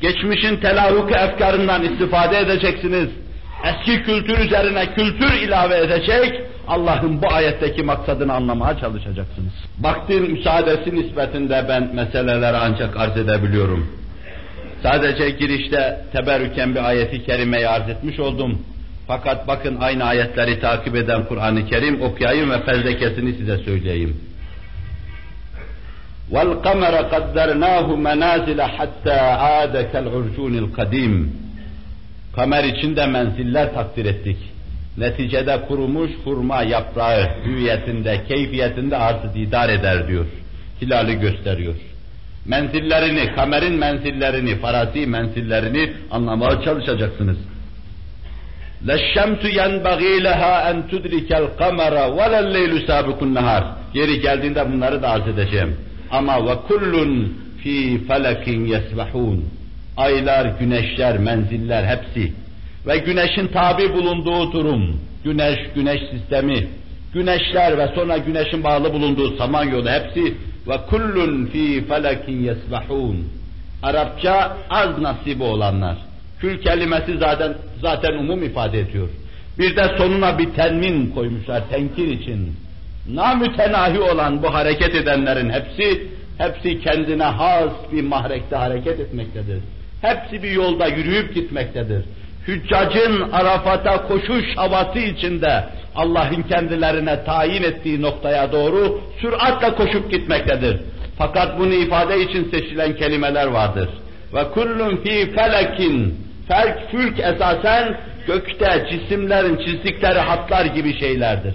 [0.00, 3.08] Geçmişin telavuk efkarından istifade edeceksiniz
[3.63, 9.53] Eski kültür üzerine kültür ilave edecek, Allah'ın bu ayetteki maksadını anlamaya çalışacaksınız.
[9.77, 13.87] Baktığım müsaadesi nispetinde ben meseleleri ancak arz edebiliyorum.
[14.83, 18.61] Sadece girişte teberrüken bir ayeti kerimeyi arz etmiş oldum.
[19.07, 24.17] Fakat bakın aynı ayetleri takip eden Kur'an-ı Kerim okuyayım ve fezlekesini size söyleyeyim.
[26.31, 31.13] وَالْقَمَرَ قَدَّرْنَاهُ مَنَازِلَ حَتَّى عَادَ كَالْعُرْجُونِ الْقَدِيمِ
[32.35, 34.37] Kamer içinde menziller takdir ettik.
[34.97, 40.25] Neticede kurumuş hurma yaprağı hüviyetinde, keyfiyetinde arzı didar eder diyor.
[40.81, 41.75] Hilali gösteriyor.
[42.45, 47.37] Menzillerini, kamerin menzillerini, farazi menzillerini anlamaya çalışacaksınız.
[48.87, 53.63] لَشَّمْسُ يَنْبَغِي لَهَا اَنْ تُدْرِكَ الْقَمَرَ وَلَا اللَّيْلُ سَابِقُ النَّهَارِ
[53.93, 55.75] Yeri geldiğinde bunları da arz edeceğim.
[56.11, 57.25] Ama وَكُلٌّ
[57.63, 59.45] fi felekin yesbahun.
[59.96, 62.32] Aylar, güneşler, menziller hepsi
[62.86, 66.68] ve güneşin tabi bulunduğu durum, güneş, güneş sistemi,
[67.14, 70.34] güneşler ve sonra güneşin bağlı bulunduğu samanyolu hepsi
[70.68, 73.28] ve kullun fi felekin yesbahun.
[73.82, 75.96] Arapça az nasibi olanlar.
[76.40, 79.08] Kül kelimesi zaten zaten umum ifade ediyor.
[79.58, 82.56] Bir de sonuna bir tenmin koymuşlar tenkir için.
[83.08, 89.60] Namütenahi olan bu hareket edenlerin hepsi, hepsi kendine has bir mahrekte hareket etmektedir.
[90.04, 92.04] Hepsi bir yolda yürüyüp gitmektedir.
[92.48, 95.64] Hüccacın Arafat'a koşuş havası içinde
[95.96, 100.80] Allah'ın kendilerine tayin ettiği noktaya doğru süratle koşup gitmektedir.
[101.18, 103.88] Fakat bunu ifade için seçilen kelimeler vardır.
[104.34, 106.14] Ve kullun fi felekin
[106.48, 111.54] felk fülk esasen gökte cisimlerin çizdikleri hatlar gibi şeylerdir.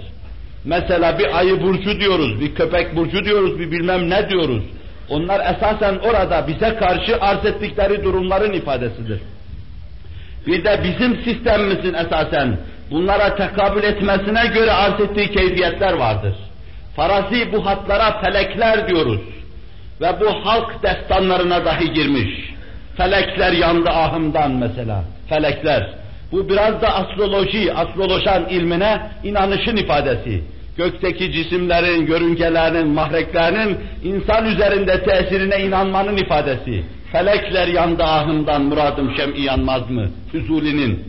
[0.64, 4.62] Mesela bir ayı burcu diyoruz, bir köpek burcu diyoruz, bir bilmem ne diyoruz.
[5.10, 9.20] Onlar esasen orada bize karşı arz ettikleri durumların ifadesidir.
[10.46, 12.58] Bir de bizim sistemimizin esasen
[12.90, 16.34] bunlara tekabül etmesine göre arz ettiği keyfiyetler vardır.
[16.96, 19.20] Farazi bu hatlara felekler diyoruz.
[20.00, 22.54] Ve bu halk destanlarına dahi girmiş.
[22.96, 25.04] Felekler yandı ahımdan mesela.
[25.28, 25.90] Felekler.
[26.32, 30.44] Bu biraz da astroloji, astrolojan ilmine inanışın ifadesi.
[30.80, 36.84] Gökteki cisimlerin, görüngelerinin, mahreklerinin insan üzerinde tesirine inanmanın ifadesi.
[37.12, 40.10] Felekler yandı ahımdan muradım şem'i yanmaz mı?
[40.32, 41.04] Füzuli'nin.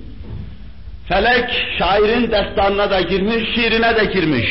[1.08, 4.48] Felek şairin destanına da girmiş, şiirine de girmiş.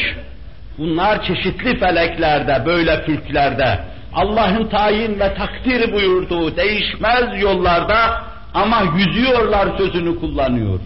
[0.79, 3.79] Bunlar çeşitli feleklerde, böyle fülklerde,
[4.15, 10.81] Allah'ın tayin ve takdir buyurduğu değişmez yollarda ama yüzüyorlar sözünü kullanıyor.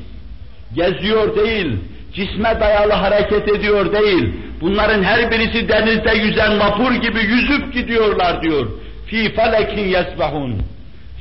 [0.74, 1.78] Geziyor değil,
[2.14, 4.34] cisme dayalı hareket ediyor değil.
[4.60, 8.66] Bunların her birisi denizde yüzen vapur gibi yüzüp gidiyorlar diyor.
[9.06, 10.62] Fi felekin yesbahun.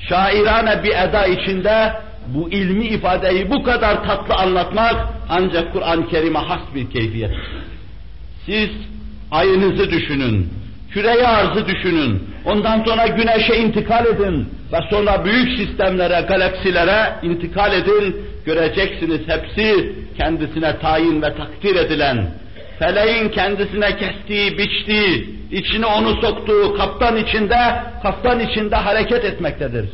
[0.09, 1.93] Şairane bir eda içinde
[2.27, 4.95] bu ilmi ifadeyi bu kadar tatlı anlatmak
[5.29, 7.31] ancak Kur'an-ı Kerim'e has bir keyfiyet.
[8.45, 8.69] Siz
[9.31, 10.49] ayınızı düşünün,
[10.91, 18.15] küreyi arzı düşünün, ondan sonra güneşe intikal edin ve sonra büyük sistemlere, galaksilere intikal edin,
[18.45, 22.27] göreceksiniz hepsi kendisine tayin ve takdir edilen,
[22.79, 27.57] feleğin kendisine kestiği, biçtiği, içine onu soktuğu kaptan içinde,
[28.03, 29.89] kaptan içinde hareket etmektedir.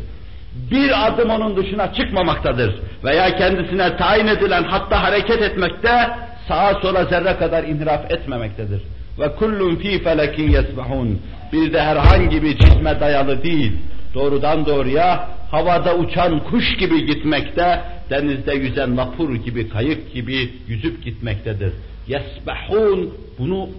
[0.72, 2.76] Bir adım onun dışına çıkmamaktadır.
[3.04, 6.10] Veya kendisine tayin edilen hatta hareket etmekte,
[6.48, 8.82] sağa sola zerre kadar inhiraf etmemektedir.
[9.20, 11.22] Ve kullun fi felekin yesbahun.
[11.54, 13.74] Bir de herhangi bir cisme dayalı değil,
[14.14, 21.74] doğrudan doğruya havada uçan kuş gibi gitmekte, denizde yüzen vapur gibi, kayık gibi yüzüp gitmektedir.
[22.08, 23.70] Yesbahun bunu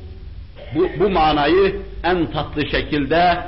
[0.75, 3.39] bu, bu manayı en tatlı şekilde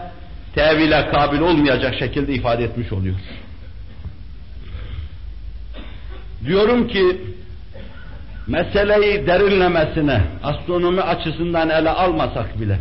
[0.54, 3.14] tevile kabil olmayacak şekilde ifade etmiş oluyor.
[6.46, 7.16] Diyorum ki
[8.46, 12.78] meseleyi derinlemesine astronomi açısından ele almasak bile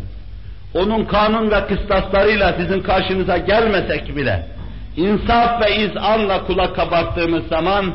[0.74, 4.48] onun kanun ve kıstaslarıyla sizin karşınıza gelmesek bile
[4.98, 7.94] insaf ve izanla kulak kabarttığımız zaman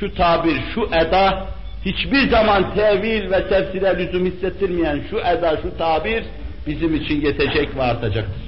[0.00, 1.46] şu tabir, şu eda
[1.84, 6.24] hiçbir zaman tevil ve tefsire lüzum hissettirmeyen şu eda, şu tabir
[6.66, 8.42] bizim için yetecek ve artacaktır.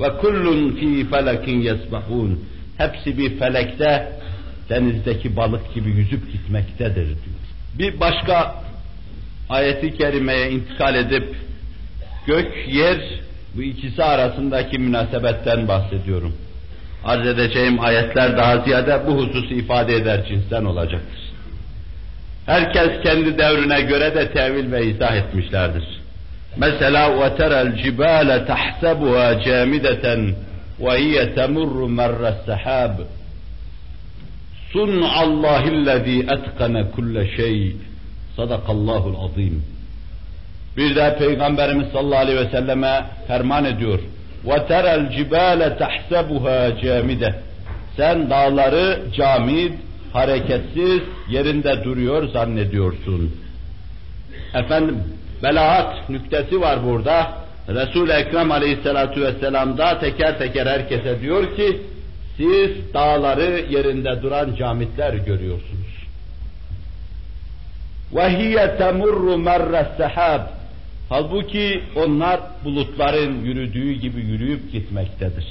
[0.00, 2.44] Ve kullun fi felekin yesbahun.
[2.78, 4.12] Hepsi bir felekte
[4.68, 7.40] denizdeki balık gibi yüzüp gitmektedir diyor.
[7.78, 8.54] Bir başka
[9.48, 11.36] ayeti kerimeye intikal edip
[12.26, 13.20] gök, yer
[13.56, 16.34] bu ikisi arasındaki münasebetten bahsediyorum
[17.05, 21.19] Arz edeceğim ayetler daha ziyade bu hususu ifade eder cinsten olacaktır.
[22.45, 25.83] Herkes kendi devrine göre de tevil ve izah etmişlerdir.
[26.57, 30.33] Mesela وَتَرَى الْجِبَالَ تَحْسَبُهَا جَامِدَةً
[30.79, 32.95] وَهِيَ تَمُرُّ مَرَّ السَّحَابِ
[34.73, 37.73] صُنْعَ اللّٰهِ الَّذ۪ي اَتْقَنَ كُلَّ شَيْءٍ
[38.35, 39.63] Sadakallahul azim.
[40.77, 43.99] Bir de Peygamberimiz sallallahu aleyhi ve selleme ferman ediyor.
[44.45, 47.33] وَتَرَى الْجِبَالَ تَحْسَبُهَا جَامِدَةً
[47.97, 49.73] Sen dağları camid,
[50.13, 53.35] hareketsiz, yerinde duruyor zannediyorsun.
[54.53, 55.03] Efendim,
[55.43, 57.31] belaat nüktesi var burada.
[57.69, 61.81] Resul-i Ekrem aleyhissalatu vesselam'da teker teker herkese diyor ki,
[62.37, 65.95] siz dağları yerinde duran camitler görüyorsunuz.
[68.13, 70.41] وَهِيَ تَمُرُّ مَرَّ السَّحَابِ
[71.10, 75.46] Halbuki onlar bulutların yürüdüğü gibi yürüyüp gitmektedir.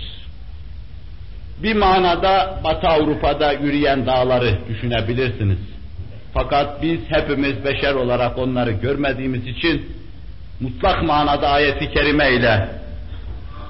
[1.63, 5.57] Bir manada Batı Avrupa'da yürüyen dağları düşünebilirsiniz.
[6.33, 9.89] Fakat biz hepimiz beşer olarak onları görmediğimiz için
[10.59, 12.69] mutlak manada ayeti kerime ile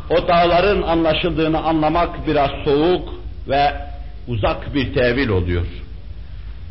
[0.09, 3.13] o dağların anlaşıldığını anlamak biraz soğuk
[3.47, 3.73] ve
[4.27, 5.65] uzak bir tevil oluyor.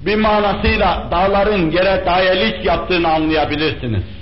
[0.07, 4.18] Bir manasıyla dağların yere dayelik yaptığını anlayabilirsiniz.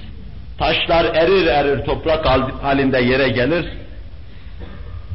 [0.58, 2.26] Taşlar erir erir toprak
[2.62, 3.66] halinde yere gelir.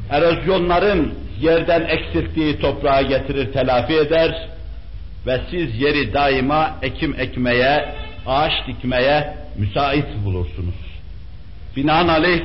[0.10, 4.48] Erozyonların yerden eksilttiği toprağı getirir telafi eder
[5.28, 7.96] ve siz yeri daima ekim ekmeye,
[8.28, 10.76] ağaç dikmeye müsait bulursunuz.
[11.76, 12.42] Binaenaleyh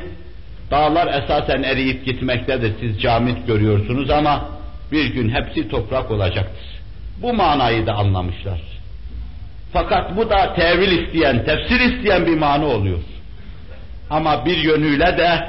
[0.70, 2.72] dağlar esasen eriyip gitmektedir.
[2.80, 4.48] Siz camit görüyorsunuz ama
[4.92, 6.64] bir gün hepsi toprak olacaktır.
[7.22, 8.75] Bu manayı da anlamışlar.
[9.72, 12.98] Fakat bu da tevil isteyen, tefsir isteyen bir mana oluyor.
[14.10, 15.48] Ama bir yönüyle de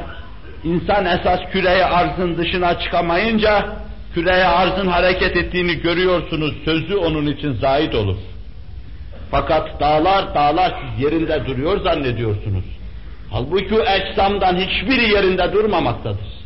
[0.64, 3.66] insan esas küreye arzın dışına çıkamayınca
[4.14, 6.54] küreye arzın hareket ettiğini görüyorsunuz.
[6.66, 8.18] Sözü onun için zahit olur.
[9.32, 12.66] Fakat dağlar dağlar siz yerinde duruyor zannediyorsunuz.
[13.32, 16.38] Halbuki o ecsamdan hiçbiri yerinde durmamaktadır.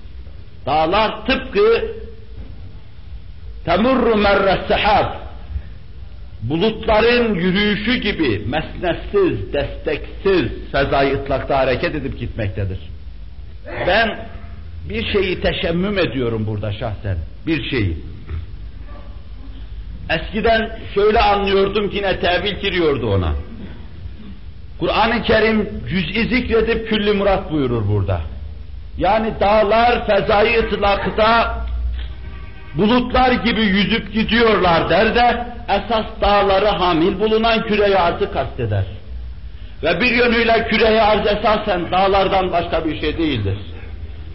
[0.66, 1.86] Dağlar tıpkı
[3.66, 5.21] temurru merre sehab
[6.42, 12.80] bulutların yürüyüşü gibi mesnetsiz, desteksiz fezai ıtlakta hareket edip gitmektedir.
[13.88, 14.26] Ben
[14.90, 17.18] bir şeyi teşemmüm ediyorum burada şahsen.
[17.48, 17.98] Bir şeyi.
[20.10, 23.34] Eskiden şöyle anlıyordum ki yine tevil giriyordu ona.
[24.80, 28.22] Kur'an-ı Kerim cüz'i zikredip külli murat buyurur burada.
[28.98, 31.58] Yani dağlar fezai ıtlakta
[32.76, 35.46] bulutlar gibi yüzüp gidiyorlar der de
[35.76, 38.84] esas dağları hamil bulunan küre arzı kasteder.
[39.84, 43.58] Ve bir yönüyle küre arz esasen dağlardan başka bir şey değildir.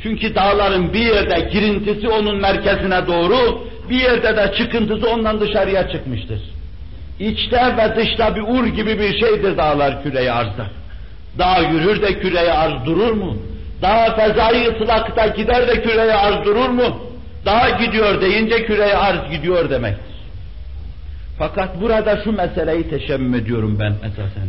[0.03, 6.41] Çünkü dağların bir yerde girintisi onun merkezine doğru, bir yerde de çıkıntısı ondan dışarıya çıkmıştır.
[7.21, 10.67] İçte ve dışta bir ur gibi bir şeydir dağlar küre arzda.
[11.39, 13.37] Dağ yürür de küre arz durur mu?
[13.83, 17.01] Dağ fezai ıslakta gider de küre arz durur mu?
[17.47, 20.16] Dağ gidiyor deyince küreye arz gidiyor demektir.
[21.39, 24.49] Fakat burada şu meseleyi teşemmüm ediyorum ben esasen.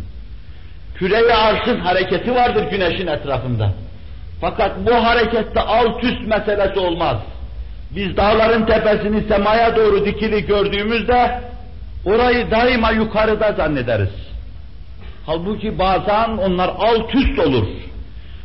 [0.95, 3.73] Küreye arzın hareketi vardır güneşin etrafında.
[4.41, 7.17] Fakat bu harekette alt üst meselesi olmaz.
[7.95, 11.41] Biz dağların tepesini semaya doğru dikili gördüğümüzde
[12.05, 14.09] orayı daima yukarıda zannederiz.
[15.25, 17.67] Halbuki bazen onlar alt üst olur.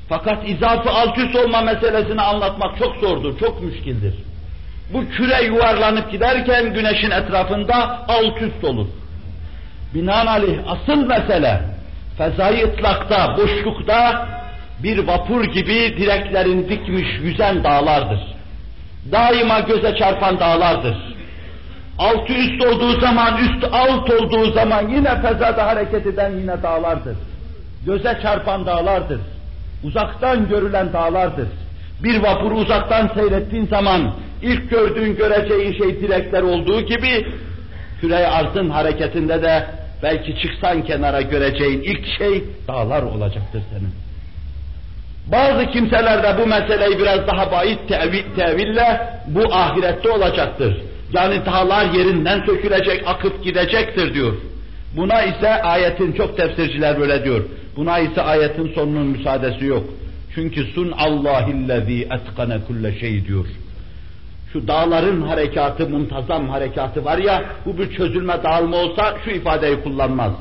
[0.09, 4.14] Fakat izafi alt üst olma meselesini anlatmak çok zordur, çok müşkildir.
[4.93, 8.86] Bu küre yuvarlanıp giderken güneşin etrafında alt üst olur.
[9.95, 11.61] Binaenaleyh asıl mesele
[12.18, 14.28] fezai ıtlakta, boşlukta
[14.82, 18.20] bir vapur gibi direklerin dikmiş yüzen dağlardır.
[19.12, 20.97] Daima göze çarpan dağlardır.
[21.99, 27.16] Altı üst olduğu zaman, üst alt olduğu zaman yine fezada hareket eden yine dağlardır.
[27.86, 29.20] Göze çarpan dağlardır.
[29.84, 31.49] Uzaktan görülen dağlardır.
[32.03, 37.26] Bir vapuru uzaktan seyrettiğin zaman ilk gördüğün göreceğin şey direkler olduğu gibi
[38.00, 39.66] küre arzın hareketinde de
[40.03, 43.92] belki çıksan kenara göreceğin ilk şey dağlar olacaktır senin.
[45.26, 50.76] Bazı kimseler de bu meseleyi biraz daha bayit tevil, teville bu ahirette olacaktır.
[51.12, 54.32] Yani dağlar yerinden sökülecek, akıp gidecektir diyor.
[54.96, 57.44] Buna ise ayetin çok tefsirciler böyle diyor.
[57.76, 59.84] Buna ise ayetin sonunun müsaadesi yok.
[60.35, 63.47] Çünkü sun Allahillezî etkane kulle şey diyor.
[64.53, 70.33] Şu dağların harekatı, muntazam harekatı var ya, bu bir çözülme dağılma olsa şu ifadeyi kullanmaz.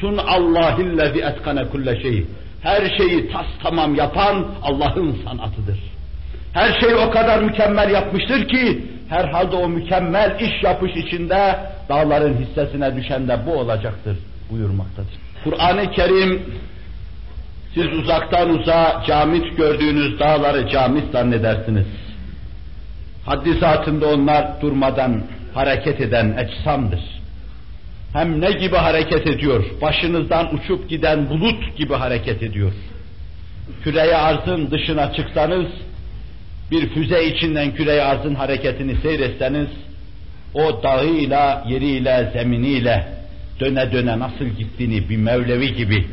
[0.00, 2.26] Sun Allahillezî etkane kulle şey.
[2.62, 5.78] Her şeyi tas tamam yapan Allah'ın sanatıdır.
[6.52, 11.56] Her şeyi o kadar mükemmel yapmıştır ki, herhalde o mükemmel iş yapış içinde
[11.88, 14.16] dağların hissesine düşen de bu olacaktır
[14.50, 15.14] buyurmaktadır.
[15.44, 16.42] Kur'an-ı Kerim
[17.74, 21.86] siz uzaktan uzağa camit gördüğünüz dağları camit zannedersiniz.
[23.26, 25.22] Haddi saatinde onlar durmadan
[25.54, 27.00] hareket eden ecsamdır.
[28.12, 29.64] Hem ne gibi hareket ediyor?
[29.82, 32.72] Başınızdan uçup giden bulut gibi hareket ediyor.
[33.84, 35.66] Küreye arzın dışına çıksanız,
[36.70, 39.68] bir füze içinden küreye arzın hareketini seyretseniz,
[40.54, 43.06] o dağıyla, yeriyle, zeminiyle
[43.60, 46.06] döne döne nasıl gittiğini bir Mevlevi gibi,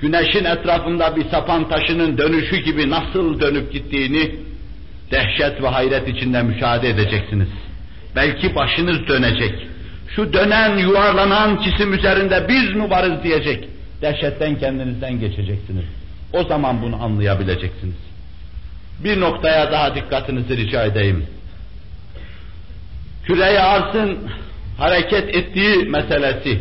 [0.00, 4.30] güneşin etrafında bir sapan taşının dönüşü gibi nasıl dönüp gittiğini
[5.10, 7.48] dehşet ve hayret içinde müşahede edeceksiniz.
[8.16, 9.54] Belki başınız dönecek.
[10.16, 13.68] Şu dönen, yuvarlanan cisim üzerinde biz mi varız diyecek.
[14.02, 15.84] Dehşetten kendinizden geçeceksiniz.
[16.32, 17.96] O zaman bunu anlayabileceksiniz.
[19.04, 21.26] Bir noktaya daha dikkatinizi rica edeyim.
[23.24, 24.18] Küreye arzın
[24.78, 26.58] hareket ettiği meselesi,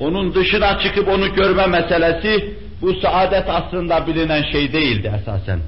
[0.00, 5.60] onun dışına çıkıp onu görme meselesi, bu saadet aslında bilinen şey değildi esasen.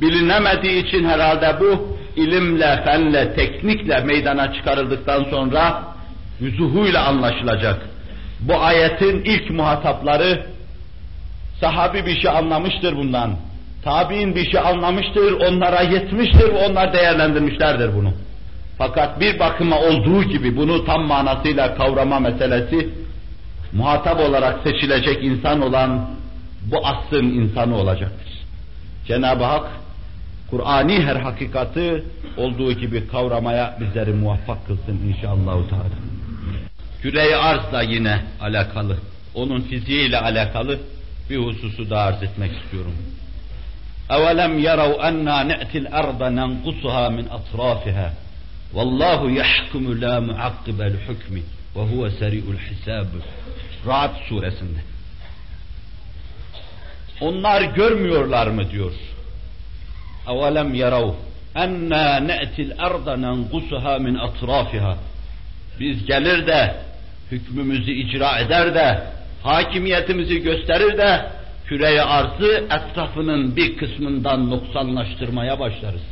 [0.00, 5.82] Bilinemediği için herhalde bu ilimle, fenle, teknikle meydana çıkarıldıktan sonra
[6.40, 7.80] vüzuhuyla anlaşılacak.
[8.40, 10.46] Bu ayetin ilk muhatapları
[11.60, 13.36] sahabi bir şey anlamıştır bundan.
[13.84, 18.12] Tabi'in bir şey anlamıştır, onlara yetmiştir ve onlar değerlendirmişlerdir bunu.
[18.78, 22.88] Fakat bir bakıma olduğu gibi bunu tam manasıyla kavrama meselesi
[23.72, 26.10] muhatap olarak seçilecek insan olan
[26.71, 28.33] bu asrın insanı olacaktır.
[29.07, 29.71] Cenab-ı Hak
[30.49, 32.03] Kur'ani her hakikati
[32.37, 35.69] olduğu gibi kavramaya bizleri muvaffak kılsın inşallah.
[35.69, 35.85] Teala.
[37.01, 38.97] Küre-i arzla yine alakalı,
[39.33, 40.79] onun fiziğiyle alakalı
[41.29, 42.93] bir hususu da arz etmek istiyorum.
[44.09, 48.09] أَوَلَمْ يَرَوْا أَنَّا نَأْتِ الْأَرْضَ نَنْقُصُهَا مِنْ أَطْرَافِهَا
[48.75, 51.35] وَاللّٰهُ يَحْكُمُ لَا مُعَقِّبَ الْحُكْمِ
[51.75, 53.07] وَهُوَ سَرِيءُ الْحِسَابِ
[53.87, 54.88] Ra'd suresinde.
[57.20, 58.92] Onlar görmüyorlar mı diyor.
[60.28, 61.12] Evelem yarav
[61.54, 64.96] enna ne'til erda nenkusuha min atrafiha.
[65.80, 66.76] Biz gelir de
[67.30, 69.02] hükmümüzü icra eder de
[69.42, 71.26] hakimiyetimizi gösterir de
[71.66, 76.02] küreye arzı etrafının bir kısmından noksanlaştırmaya başlarız.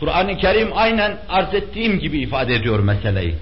[0.00, 3.34] Kur'an-ı Kerim aynen arz ettiğim gibi ifade ediyor meseleyi.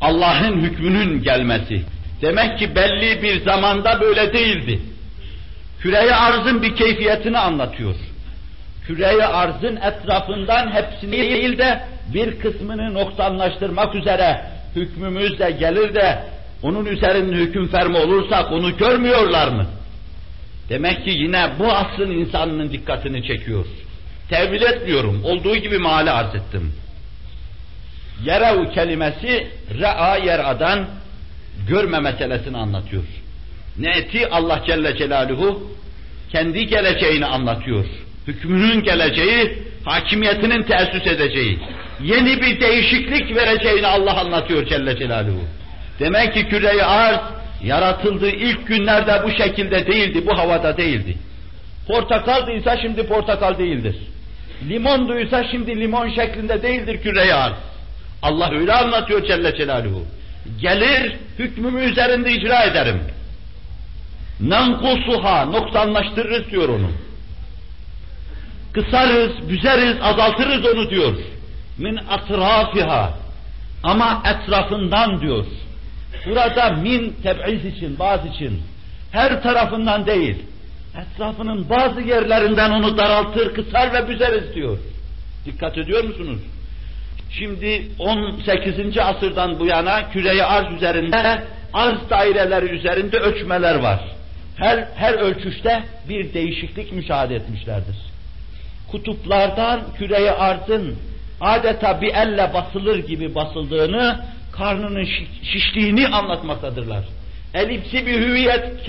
[0.00, 1.82] Allah'ın hükmünün gelmesi,
[2.22, 4.80] Demek ki belli bir zamanda böyle değildi.
[5.80, 7.94] Küreye arzın bir keyfiyetini anlatıyor.
[8.86, 14.44] Küreye arzın etrafından hepsini değil de bir kısmını noksanlaştırmak üzere
[14.76, 16.24] hükmümüz de gelir de
[16.62, 19.66] onun üzerinde hüküm fermi olursak onu görmüyorlar mı?
[20.68, 23.66] Demek ki yine bu asrın insanının dikkatini çekiyor.
[24.28, 25.24] Tevil etmiyorum.
[25.24, 26.72] Olduğu gibi mahalle arz ettim.
[28.24, 29.46] Yerev kelimesi
[29.80, 30.86] re'a yer'adan
[31.68, 33.04] görme meselesini anlatıyor.
[33.78, 35.70] Neti Allah Celle Celaluhu
[36.32, 37.84] kendi geleceğini anlatıyor.
[38.26, 41.58] Hükmünün geleceği, hakimiyetinin teessüs edeceği,
[42.02, 45.44] yeni bir değişiklik vereceğini Allah anlatıyor Celle Celaluhu.
[46.00, 47.20] Demek ki küre arz
[47.64, 51.16] yaratıldığı ilk günlerde bu şekilde değildi, bu havada değildi.
[51.88, 53.96] Portakaldıysa şimdi portakal değildir.
[54.68, 57.54] Limonduysa şimdi limon şeklinde değildir küre arz.
[58.22, 60.04] Allah öyle anlatıyor Celle Celaluhu.
[60.60, 63.00] Gelir, hükmümü üzerinde icra ederim.
[64.40, 66.90] Nankusuha, noksanlaştırırız diyor onu.
[68.72, 71.14] Kısarız, büzeriz, azaltırız onu diyor.
[71.78, 73.18] Min atrafiha.
[73.82, 75.44] Ama etrafından diyor.
[76.26, 78.62] Burada min teb'iz için, bazı için.
[79.12, 80.36] Her tarafından değil.
[80.96, 84.78] Etrafının bazı yerlerinden onu daraltır, kısar ve büzeriz diyor.
[85.44, 86.40] Dikkat ediyor musunuz?
[87.30, 88.98] Şimdi 18.
[88.98, 94.00] asırdan bu yana küreyi arz üzerinde, arz daireleri üzerinde ölçmeler var.
[94.56, 97.96] Her, her ölçüşte bir değişiklik müşahede etmişlerdir.
[98.90, 100.96] Kutuplardan küreyi arzın
[101.40, 105.08] adeta bir elle basılır gibi basıldığını, karnının
[105.42, 107.04] şiştiğini anlatmaktadırlar.
[107.54, 108.88] elipsi bir hüviyet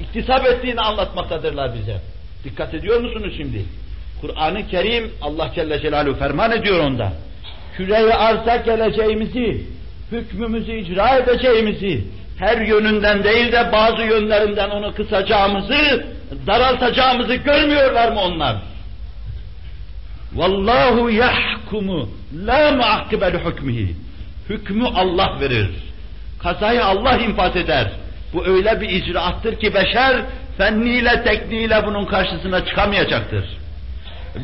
[0.00, 1.96] iktisap ettiğini anlatmaktadırlar bize.
[2.44, 3.64] Dikkat ediyor musunuz şimdi?
[4.20, 7.12] Kur'an-ı Kerim Allah Celle Celaluhu ferman ediyor onda.
[7.76, 9.60] Küre-i geleceğimizi,
[10.12, 12.04] hükmümüzü icra edeceğimizi,
[12.38, 16.06] her yönünden değil de bazı yönlerinden onu kısacağımızı,
[16.46, 18.56] daraltacağımızı görmüyorlar mı onlar?
[20.34, 22.08] Vallahu yahkumu
[22.46, 23.96] la muakkibel hükmihi.
[24.48, 25.70] Hükmü Allah verir.
[26.42, 27.90] Kazayı Allah infaz eder.
[28.32, 30.16] Bu öyle bir icraattır ki beşer
[30.58, 33.44] fenniyle tekniğiyle bunun karşısına çıkamayacaktır.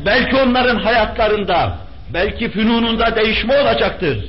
[0.05, 1.77] Belki onların hayatlarında,
[2.13, 4.25] belki fünununda değişme olacaktır.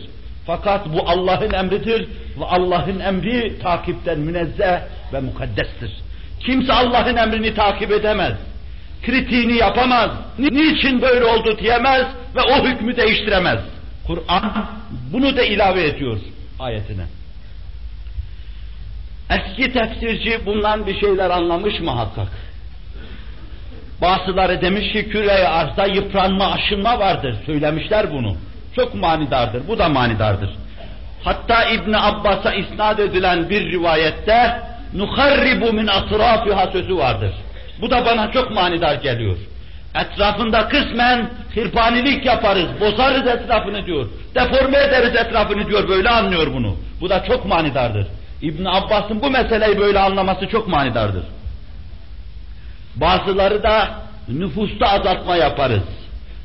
[0.46, 2.08] Fakat bu Allah'ın emridir
[2.40, 4.80] ve Allah'ın emri takipten münezzeh
[5.12, 5.90] ve mukaddestir.
[6.40, 8.32] Kimse Allah'ın emrini takip edemez.
[9.06, 10.10] Kritiğini yapamaz.
[10.38, 12.06] Niçin böyle oldu diyemez
[12.36, 13.58] ve o hükmü değiştiremez.
[14.06, 14.66] Kur'an
[15.12, 16.18] bunu da ilave ediyor
[16.58, 17.04] ayetine.
[19.30, 22.28] Eski tefsirci bundan bir şeyler anlamış muhakkak.
[24.02, 27.36] Bazıları demiş ki küreye arzda yıpranma, aşınma vardır.
[27.46, 28.36] Söylemişler bunu.
[28.76, 29.68] Çok manidardır.
[29.68, 30.50] Bu da manidardır.
[31.24, 34.62] Hatta İbn Abbas'a isnat edilen bir rivayette
[34.94, 37.32] nuharribu min atrafiha sözü vardır.
[37.80, 39.36] Bu da bana çok manidar geliyor.
[39.94, 44.06] Etrafında kısmen hırpanilik yaparız, bozarız etrafını diyor.
[44.34, 46.76] Deforme ederiz etrafını diyor, böyle anlıyor bunu.
[47.00, 48.06] Bu da çok manidardır.
[48.42, 51.24] İbn Abbas'ın bu meseleyi böyle anlaması çok manidardır.
[52.96, 53.88] Bazıları da
[54.28, 55.82] nüfusta azaltma yaparız.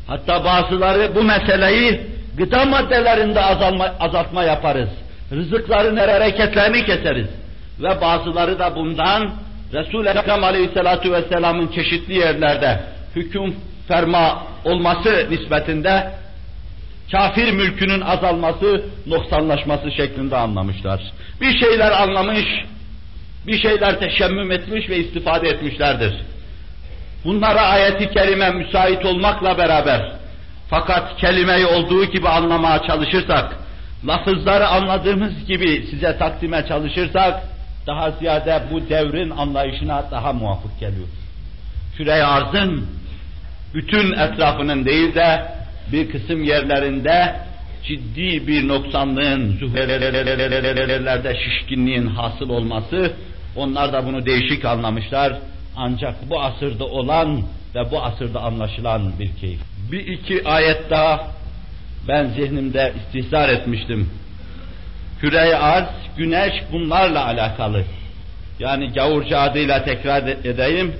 [0.07, 2.01] Hatta bazıları bu meseleyi
[2.37, 4.89] gıda maddelerinde azalma, azaltma yaparız.
[5.31, 7.27] Rızıkların hareketlerini keseriz.
[7.79, 9.31] Ve bazıları da bundan
[9.73, 12.79] Resul-i Ekrem Aleyhisselatü Vesselam'ın çeşitli yerlerde
[13.15, 13.55] hüküm
[13.87, 16.11] ferma olması nispetinde
[17.11, 21.01] kafir mülkünün azalması, noksanlaşması şeklinde anlamışlar.
[21.41, 22.45] Bir şeyler anlamış,
[23.47, 26.13] bir şeyler teşemmüm etmiş ve istifade etmişlerdir.
[27.25, 30.11] Bunlara ayeti kerime müsait olmakla beraber
[30.69, 33.57] fakat kelimeyi olduğu gibi anlamaya çalışırsak,
[34.07, 37.43] lafızları anladığımız gibi size takdime çalışırsak,
[37.87, 41.07] daha ziyade bu devrin anlayışına daha muvafık geliyor.
[41.97, 42.87] Küre arzın
[43.73, 45.45] bütün etrafının değil de
[45.91, 47.35] bir kısım yerlerinde
[47.83, 53.13] ciddi bir noksanlığın, zühvelerde şişkinliğin hasıl olması,
[53.55, 55.33] onlar da bunu değişik anlamışlar.
[55.77, 57.41] Ancak bu asırda olan
[57.75, 59.59] ve bu asırda anlaşılan bir keyif.
[59.91, 61.27] Bir iki ayet daha
[62.07, 64.09] ben zihnimde istihsar etmiştim.
[65.19, 67.83] Küre-i arz, güneş bunlarla alakalı.
[68.59, 70.93] Yani gavurca adıyla tekrar edeyim.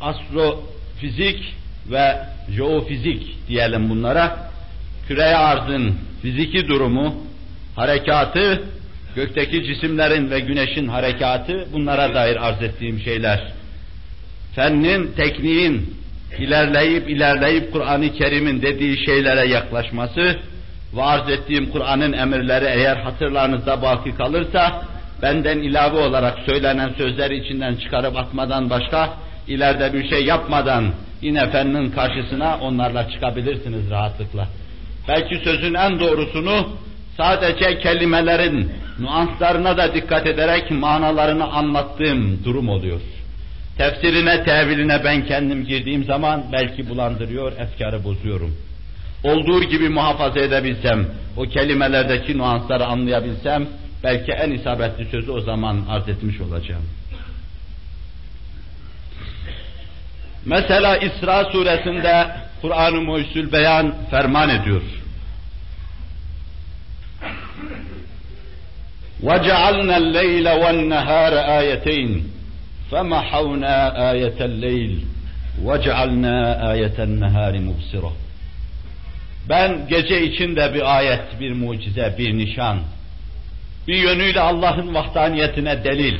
[0.00, 1.54] Astrofizik
[1.90, 2.18] ve
[2.56, 4.50] jeofizik diyelim bunlara.
[5.08, 7.14] Küre-i arzın fiziki durumu,
[7.76, 8.62] harekatı,
[9.14, 13.52] gökteki cisimlerin ve güneşin harekatı bunlara dair arz ettiğim şeyler.
[14.56, 15.94] Fennin, tekniğin
[16.38, 20.36] ilerleyip ilerleyip Kur'an-ı Kerim'in dediği şeylere yaklaşması
[20.96, 24.82] ve arz ettiğim Kur'an'ın emirleri eğer hatırlarınızda baki kalırsa
[25.22, 29.10] benden ilave olarak söylenen sözleri içinden çıkarıp atmadan başka
[29.48, 30.84] ileride bir şey yapmadan
[31.22, 34.48] yine fennin karşısına onlarla çıkabilirsiniz rahatlıkla.
[35.08, 36.68] Belki sözün en doğrusunu
[37.16, 43.00] sadece kelimelerin nuanslarına da dikkat ederek manalarını anlattığım durum oluyor.
[43.77, 48.57] Tefsirine, teviline ben kendim girdiğim zaman belki bulandırıyor, efkarı bozuyorum.
[49.23, 51.07] Olduğu gibi muhafaza edebilsem,
[51.37, 53.67] o kelimelerdeki nuansları anlayabilsem,
[54.03, 56.83] belki en isabetli sözü o zaman arz etmiş olacağım.
[60.45, 62.27] Mesela İsra suresinde
[62.61, 64.81] Kur'an-ı Muhyüsül Beyan ferman ediyor.
[69.23, 72.21] وَجَعَلْنَا اللَّيْلَ وَالنَّهَارَ آيَتَيْنِ
[72.91, 73.75] فَمَحَوْنَا
[74.11, 74.93] آيَةَ اللَّيْلِ
[75.67, 76.35] وَجَعَلْنَا
[76.73, 78.11] آيَةَ النَّهَارِ مُبْصِرَةً
[79.49, 82.79] Ben gece içinde bir ayet, bir mucize, bir nişan,
[83.87, 86.17] bir yönüyle Allah'ın vahdaniyetine delil,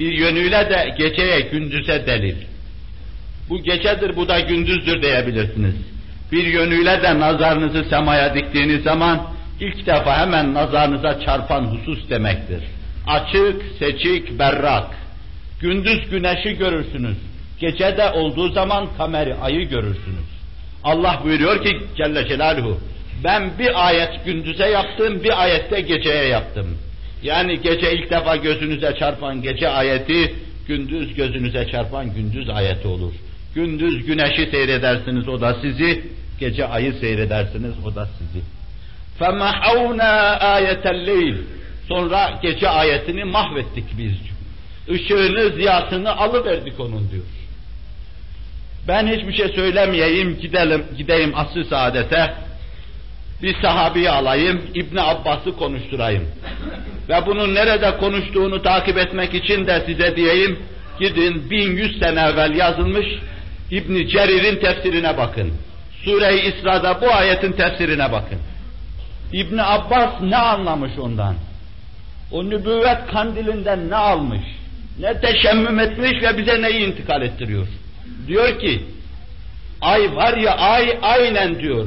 [0.00, 2.36] bir yönüyle de geceye, gündüze delil.
[3.48, 5.74] Bu gecedir, bu da gündüzdür diyebilirsiniz.
[6.32, 9.22] Bir yönüyle de nazarınızı semaya diktiğiniz zaman
[9.60, 12.62] ilk defa hemen nazarınıza çarpan husus demektir.
[13.06, 14.86] Açık, seçik, berrak.
[15.64, 17.16] Gündüz güneşi görürsünüz.
[17.60, 20.30] Gecede olduğu zaman kameri, ayı görürsünüz.
[20.84, 22.80] Allah buyuruyor ki Celle Celaluhu,
[23.24, 26.66] ben bir ayet gündüze yaptım, bir ayette geceye yaptım.
[27.22, 30.34] Yani gece ilk defa gözünüze çarpan gece ayeti,
[30.68, 33.12] gündüz gözünüze çarpan gündüz ayeti olur.
[33.54, 36.02] Gündüz güneşi seyredersiniz, o da sizi,
[36.40, 38.44] gece ayı seyredersiniz, o da sizi.
[39.20, 41.36] فَمَحَوْنَا آيَةَ اللَّيْلِ
[41.88, 44.12] Sonra gece ayetini mahvettik biz.
[44.87, 47.23] Işığını, ziyasını alıverdik onun diyor.
[48.87, 52.33] Ben hiçbir şey söylemeyeyim, gidelim, gideyim asr saadete.
[53.41, 56.23] Bir sahabeyi alayım, İbni Abbas'ı konuşturayım.
[57.09, 60.59] Ve bunun nerede konuştuğunu takip etmek için de size diyeyim,
[60.99, 63.05] gidin 1100 sene evvel yazılmış
[63.71, 65.53] İbni Cerir'in tefsirine bakın.
[66.03, 68.39] Sure-i İsra'da bu ayetin tefsirine bakın.
[69.33, 71.35] İbni Abbas ne anlamış ondan?
[72.31, 74.41] O nübüvvet kandilinden ne almış?
[74.99, 77.67] Ne teşemmüm etmiş ve bize neyi intikal ettiriyor?
[78.27, 78.83] Diyor ki,
[79.81, 81.85] ay var ya ay aynen diyor.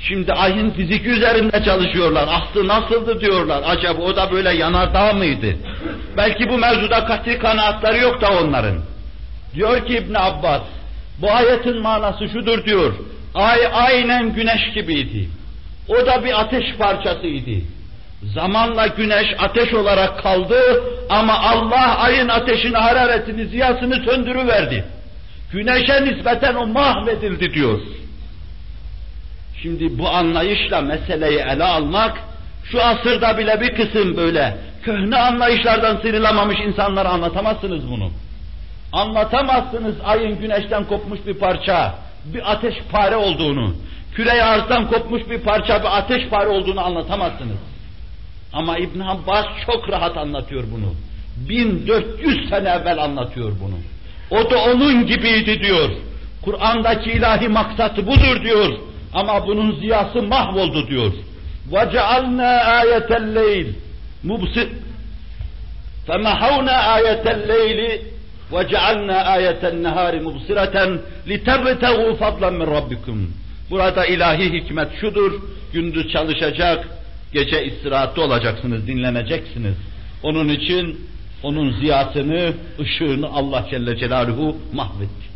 [0.00, 2.28] Şimdi ayın fiziki üzerinde çalışıyorlar.
[2.30, 3.62] Aslı nasıldı diyorlar.
[3.66, 5.56] Acaba o da böyle yanardağ mıydı?
[6.16, 8.78] Belki bu mevzuda katı kanaatları yok da onların.
[9.54, 10.62] Diyor ki İbn Abbas,
[11.20, 12.92] bu ayetin manası şudur diyor.
[13.34, 15.28] Ay aynen güneş gibiydi.
[15.88, 17.64] O da bir ateş parçasıydı.
[18.22, 24.84] Zamanla güneş ateş olarak kaldı ama Allah ayın ateşini, hararetini, ziyasını söndürüverdi.
[25.52, 27.80] Güneşe nispeten o mahvedildi diyor.
[29.62, 32.18] Şimdi bu anlayışla meseleyi ele almak,
[32.64, 38.10] şu asırda bile bir kısım böyle köhne anlayışlardan sıyrılamamış insanlara anlatamazsınız bunu.
[38.92, 41.94] Anlatamazsınız ayın güneşten kopmuş bir parça,
[42.24, 43.74] bir ateş pare olduğunu,
[44.14, 47.56] küre arzdan kopmuş bir parça bir ateş pare olduğunu anlatamazsınız.
[48.53, 50.93] Ama İbn Abbas çok rahat anlatıyor bunu.
[51.49, 53.77] 1400 sene evvel anlatıyor bunu.
[54.31, 55.89] O da onun gibiydi diyor.
[56.41, 58.73] Kur'an'daki ilahi maksatı budur diyor.
[59.13, 61.11] Ama bunun ziyası mahvoldu diyor.
[61.71, 62.51] وَجَعَلْنَا
[62.81, 63.67] آيَةَ اللَّيْلِ
[64.29, 64.67] مُبْصِرٍ
[66.07, 67.79] فَمَحَوْنَا آيَةَ اللَّيْلِ
[68.51, 70.75] وَجَعَلْنَا آيَةَ النَّهَارِ مُبْصِرَةً
[71.29, 73.17] لِتَبْتَغُوا فَضْلًا مِنْ رَبِّكُمْ
[73.69, 75.31] Burada ilahi hikmet şudur,
[75.73, 76.87] gündüz çalışacak,
[77.32, 79.74] gece istirahatte olacaksınız, dinleneceksiniz.
[80.22, 81.00] Onun için
[81.42, 85.30] onun ziyasını, ışığını Allah Celle Celaluhu mahvetti.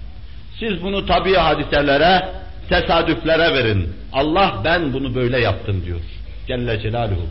[0.61, 2.29] Siz bunu tabi hadiselere,
[2.69, 3.93] tesadüflere verin.
[4.13, 6.01] Allah ben bunu böyle yaptım diyor.
[6.47, 7.29] Celle Celaluhu.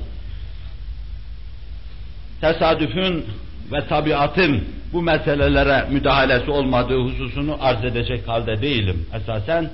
[2.41, 3.25] Tesadüfün
[3.71, 9.05] ve tabiatın bu meselelere müdahalesi olmadığı hususunu arz edecek halde değilim.
[9.15, 9.69] Esasen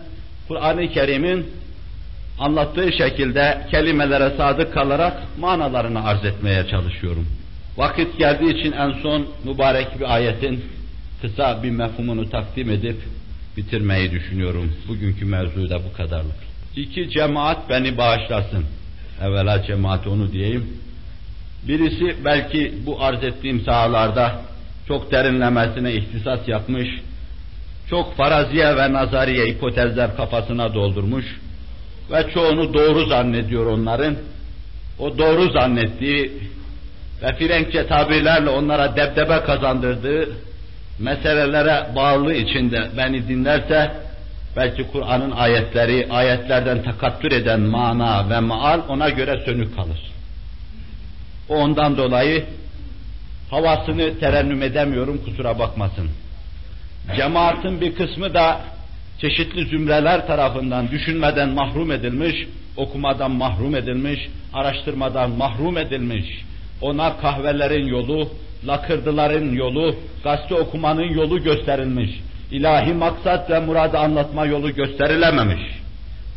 [0.47, 1.47] Kur'an-ı Kerim'in
[2.39, 7.27] anlattığı şekilde kelimelere sadık kalarak manalarını arz etmeye çalışıyorum.
[7.77, 10.65] Vakit geldiği için en son mübarek bir ayetin
[11.21, 12.97] kısa bir mefhumunu takdim edip
[13.57, 14.73] bitirmeyi düşünüyorum.
[14.87, 16.35] Bugünkü mevzu da bu kadarlık.
[16.75, 18.65] İki cemaat beni bağışlasın.
[19.21, 20.67] Evvela cemaat onu diyeyim.
[21.67, 24.41] Birisi belki bu arz ettiğim sahalarda
[24.87, 26.87] çok derinlemesine ihtisas yapmış,
[27.89, 31.25] çok faraziye ve nazariye hipotezler kafasına doldurmuş
[32.11, 34.15] ve çoğunu doğru zannediyor onların.
[34.99, 36.31] O doğru zannettiği
[37.21, 40.29] ve Frenkçe tabirlerle onlara debdebe kazandırdığı
[40.99, 43.91] meselelere bağlı içinde beni dinlerse
[44.57, 50.11] belki Kur'an'ın ayetleri, ayetlerden takattür eden mana ve maal ona göre sönük kalır.
[51.49, 52.45] O ondan dolayı
[53.49, 56.09] havasını terennüm edemiyorum kusura bakmasın.
[57.15, 58.61] Cemaatin bir kısmı da
[59.21, 62.35] çeşitli zümreler tarafından düşünmeden mahrum edilmiş,
[62.77, 64.19] okumadan mahrum edilmiş,
[64.53, 66.25] araştırmadan mahrum edilmiş.
[66.81, 68.29] Ona kahvelerin yolu,
[68.67, 72.09] lakırdıların yolu, gazete okumanın yolu gösterilmiş.
[72.51, 75.61] İlahi maksat ve muradı anlatma yolu gösterilememiş.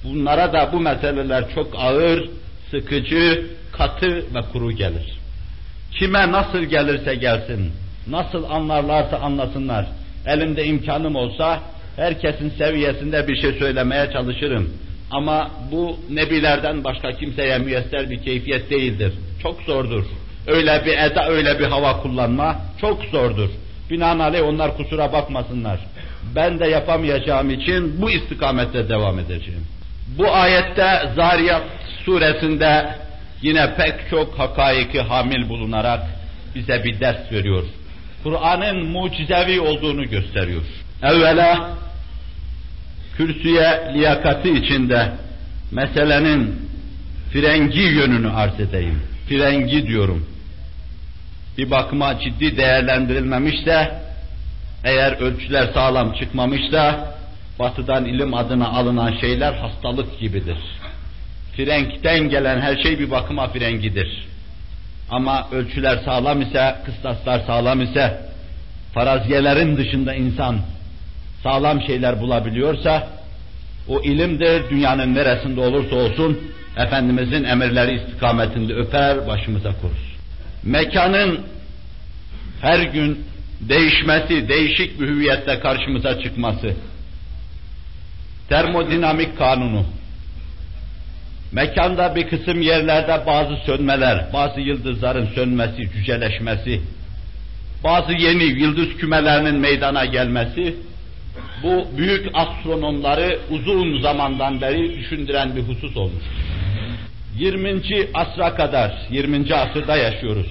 [0.04, 2.28] Bunlara da bu meseleler çok ağır,
[2.70, 5.18] sıkıcı, katı ve kuru gelir.
[5.98, 7.72] Kime nasıl gelirse gelsin,
[8.08, 9.86] nasıl anlarlarsa anlasınlar,
[10.26, 11.60] elimde imkanım olsa
[11.96, 14.70] herkesin seviyesinde bir şey söylemeye çalışırım.
[15.10, 19.12] Ama bu nebilerden başka kimseye müyesser bir keyfiyet değildir.
[19.42, 20.04] Çok zordur.
[20.46, 23.48] Öyle bir eda, öyle bir hava kullanma çok zordur.
[23.90, 25.80] Binaenaleyh onlar kusura bakmasınlar.
[26.34, 29.66] Ben de yapamayacağım için bu istikamette devam edeceğim.
[30.18, 31.62] Bu ayette Zariyat
[32.04, 32.94] suresinde
[33.42, 36.00] yine pek çok hakaiki hamil bulunarak
[36.54, 37.64] bize bir ders veriyor.
[38.22, 40.62] Kur'an'ın mucizevi olduğunu gösteriyor.
[41.02, 41.70] Evvela
[43.16, 45.12] kürsüye liyakati içinde
[45.70, 46.68] meselenin
[47.32, 49.02] frengi yönünü arz edeyim.
[49.28, 50.26] Frengi diyorum.
[51.58, 53.94] Bir bakıma ciddi değerlendirilmemişse,
[54.84, 57.14] eğer ölçüler sağlam çıkmamışsa,
[57.58, 60.58] batıdan ilim adına alınan şeyler hastalık gibidir.
[61.56, 64.28] Frenkten gelen her şey bir bakıma frengidir.
[65.10, 68.20] Ama ölçüler sağlam ise, kıstaslar sağlam ise,
[68.94, 70.58] faraziyelerin dışında insan
[71.42, 73.08] sağlam şeyler bulabiliyorsa,
[73.88, 76.38] o ilimdir, dünyanın neresinde olursa olsun,
[76.76, 80.16] Efendimizin emirleri istikametinde öper, başımıza korur.
[80.62, 81.40] mekanın
[82.60, 83.24] her gün
[83.60, 86.74] değişmesi, değişik bir hüviyette karşımıza çıkması,
[88.48, 89.84] termodinamik kanunu,
[91.52, 96.80] mekanda bir kısım yerlerde bazı sönmeler, bazı yıldızların sönmesi, cüceleşmesi,
[97.84, 100.74] bazı yeni yıldız kümelerinin meydana gelmesi,
[101.62, 106.24] bu büyük astronomları uzun zamandan beri düşündüren bir husus olmuş.
[107.38, 107.82] 20.
[108.14, 109.54] asra kadar, 20.
[109.54, 110.46] asırda yaşıyoruz.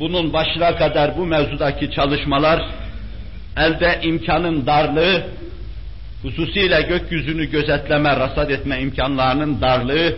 [0.00, 2.62] Bunun başına kadar bu mevzudaki çalışmalar,
[3.56, 5.26] elde imkanın darlığı,
[6.22, 10.16] hususiyle gökyüzünü gözetleme, rasat etme imkanlarının darlığı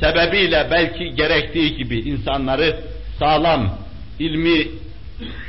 [0.00, 2.80] sebebiyle belki gerektiği gibi insanları
[3.18, 3.78] sağlam,
[4.18, 4.68] ilmi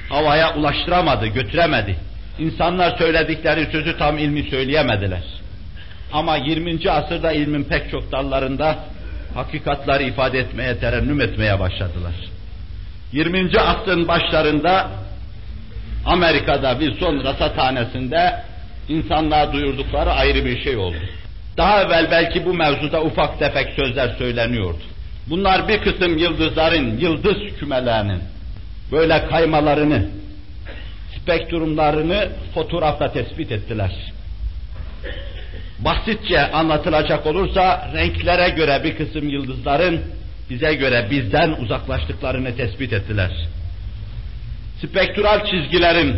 [0.10, 2.09] havaya ulaştıramadı, götüremedi.
[2.40, 5.24] İnsanlar söyledikleri sözü tam ilmi söyleyemediler.
[6.14, 6.92] Ama 20.
[6.92, 8.80] asırda ilmin pek çok dallarında
[9.36, 12.14] hakikatları ifade etmeye, terennüm etmeye başladılar.
[13.12, 13.60] 20.
[13.60, 14.88] asrın başlarında
[16.06, 18.44] Amerika'da bir son rasathanesinde
[18.90, 20.98] insanlığa duyurdukları ayrı bir şey oldu.
[21.58, 24.80] Daha evvel belki bu mevzuda ufak tefek sözler söyleniyordu.
[25.30, 28.22] Bunlar bir kısım yıldızların, yıldız kümelerinin
[28.92, 30.06] böyle kaymalarını,
[31.30, 33.92] spektrumlarını fotoğrafla tespit ettiler.
[35.80, 40.02] Basitçe anlatılacak olursa renklere göre bir kısım yıldızların
[40.50, 43.32] bize göre bizden uzaklaştıklarını tespit ettiler.
[44.82, 46.16] Spektral çizgilerin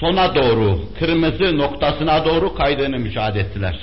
[0.00, 3.76] sona doğru, kırmızı noktasına doğru kaydığını müşahede ettiler.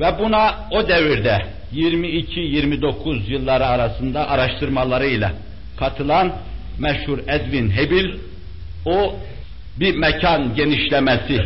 [0.00, 5.32] Ve buna o devirde 22-29 yılları arasında araştırmalarıyla
[5.78, 6.32] katılan
[6.78, 8.16] meşhur Edwin Hubble
[8.84, 9.16] o
[9.76, 11.38] bir mekan genişlemesi,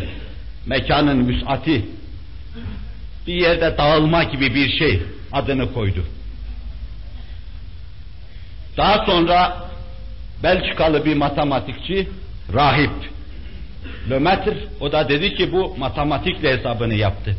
[0.65, 1.85] mekanın müsati,
[3.27, 5.01] bir yerde dağılma gibi bir şey
[5.31, 6.05] adını koydu.
[8.77, 9.69] Daha sonra
[10.43, 12.07] Belçikalı bir matematikçi,
[12.53, 12.91] rahip,
[14.09, 17.35] Lemaitre, o da dedi ki bu matematikle hesabını yaptı.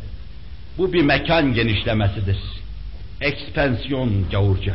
[0.79, 2.39] Bu bir mekan genişlemesidir.
[3.21, 4.75] Ekspansiyon gavurca.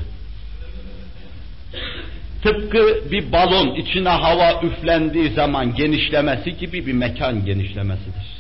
[2.45, 8.35] Tıpkı bir balon içine hava üflendiği zaman genişlemesi gibi bir mekan genişlemesidir.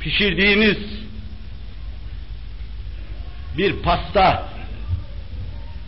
[0.00, 0.78] Pişirdiğiniz
[3.58, 4.48] bir pasta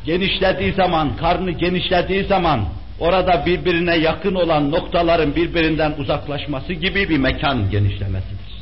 [0.05, 2.69] genişlediği zaman, karnı genişlediği zaman
[2.99, 8.53] orada birbirine yakın olan noktaların birbirinden uzaklaşması gibi bir mekan genişlemesidir.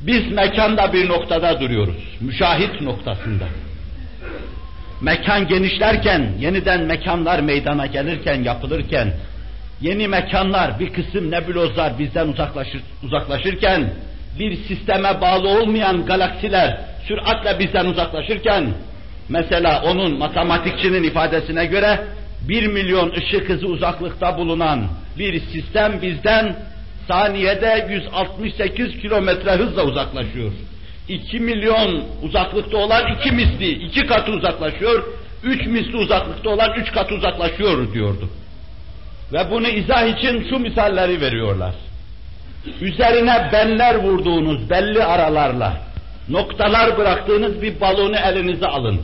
[0.00, 3.48] Biz mekanda bir noktada duruyoruz, müşahit noktasında.
[5.00, 9.12] Mekan genişlerken, yeniden mekanlar meydana gelirken, yapılırken,
[9.80, 13.90] yeni mekanlar, bir kısım nebulozlar bizden uzaklaşır, uzaklaşırken,
[14.38, 18.74] bir sisteme bağlı olmayan galaksiler süratle bizden uzaklaşırken,
[19.28, 22.00] mesela onun matematikçinin ifadesine göre,
[22.48, 24.88] bir milyon ışık hızı uzaklıkta bulunan
[25.18, 26.56] bir sistem bizden
[27.08, 30.52] saniyede 168 kilometre hızla uzaklaşıyor.
[31.08, 35.04] 2 milyon uzaklıkta olan iki misli, iki katı uzaklaşıyor,
[35.42, 38.28] üç misli uzaklıkta olan üç katı uzaklaşıyor diyordu.
[39.32, 41.74] Ve bunu izah için şu misalleri veriyorlar.
[42.80, 45.80] Üzerine benler vurduğunuz belli aralarla,
[46.28, 49.00] noktalar bıraktığınız bir balonu elinize alın.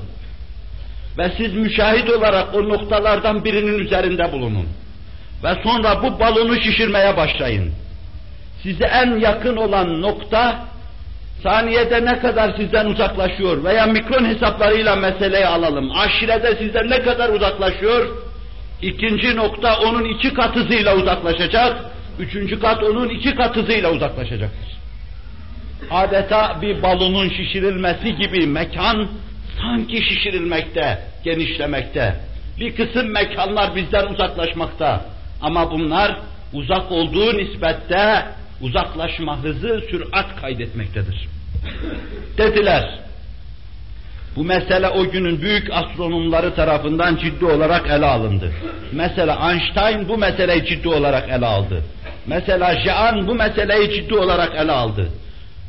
[1.18, 4.68] Ve siz müşahit olarak o noktalardan birinin üzerinde bulunun.
[5.44, 7.72] Ve sonra bu balonu şişirmeye başlayın.
[8.62, 10.73] Size en yakın olan nokta
[11.42, 15.90] saniyede ne kadar sizden uzaklaşıyor veya mikron hesaplarıyla meseleyi alalım.
[15.96, 18.16] Aşirede sizden ne kadar uzaklaşıyor?
[18.82, 21.76] İkinci nokta onun iki kat hızıyla uzaklaşacak.
[22.18, 24.74] Üçüncü kat onun iki kat hızıyla uzaklaşacaktır.
[25.90, 29.08] Adeta bir balonun şişirilmesi gibi mekan
[29.60, 32.14] sanki şişirilmekte, genişlemekte.
[32.60, 35.04] Bir kısım mekanlar bizden uzaklaşmakta.
[35.42, 36.16] Ama bunlar
[36.52, 38.24] uzak olduğu nispette
[38.60, 41.28] uzaklaşma hızı sürat kaydetmektedir.
[42.38, 42.98] Dediler.
[44.36, 48.52] Bu mesele o günün büyük astronomları tarafından ciddi olarak ele alındı.
[48.92, 51.82] Mesela Einstein bu meseleyi ciddi olarak ele aldı.
[52.26, 55.08] Mesela Jean bu meseleyi ciddi olarak ele aldı.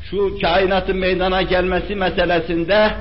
[0.09, 2.91] Şu kainatın meydana gelmesi meselesinde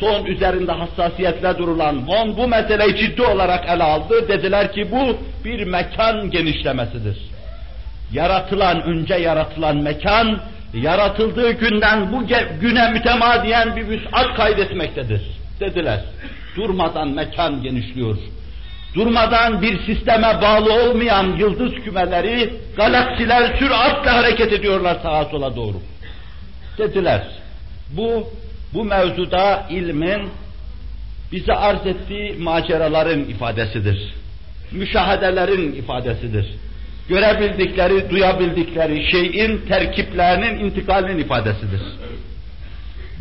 [0.00, 4.28] son üzerinde hassasiyetle durulan Von bu meseleyi ciddi olarak ele aldı.
[4.28, 7.35] Dediler ki bu bir mekan genişlemesidir
[8.12, 10.40] yaratılan, önce yaratılan mekan,
[10.74, 12.26] yaratıldığı günden bu
[12.60, 15.22] güne mütemadiyen bir vüsat kaydetmektedir,
[15.60, 16.00] dediler.
[16.56, 18.16] Durmadan mekan genişliyor.
[18.94, 25.76] Durmadan bir sisteme bağlı olmayan yıldız kümeleri, galaksiler süratle hareket ediyorlar sağa sola doğru.
[26.78, 27.22] Dediler.
[27.90, 28.28] Bu
[28.74, 30.28] bu mevzuda ilmin
[31.32, 34.14] bize arz ettiği maceraların ifadesidir.
[34.72, 36.46] Müşahedelerin ifadesidir.
[37.08, 41.80] Görebildikleri, duyabildikleri şeyin terkiplerinin intikalinin ifadesidir.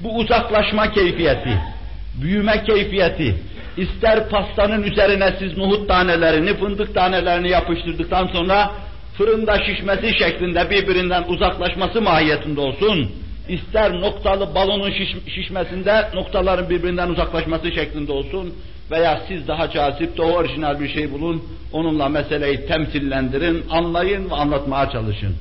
[0.03, 1.61] Bu uzaklaşma keyfiyeti,
[2.21, 3.35] büyüme keyfiyeti,
[3.77, 8.71] ister pastanın üzerine siz nohut tanelerini, fındık tanelerini yapıştırdıktan sonra
[9.17, 13.11] fırında şişmesi şeklinde birbirinden uzaklaşması mahiyetinde olsun,
[13.49, 18.53] ister noktalı balonun şiş, şişmesinde noktaların birbirinden uzaklaşması şeklinde olsun
[18.90, 24.90] veya siz daha cazip, daha orijinal bir şey bulun, onunla meseleyi temsillendirin, anlayın ve anlatmaya
[24.90, 25.36] çalışın.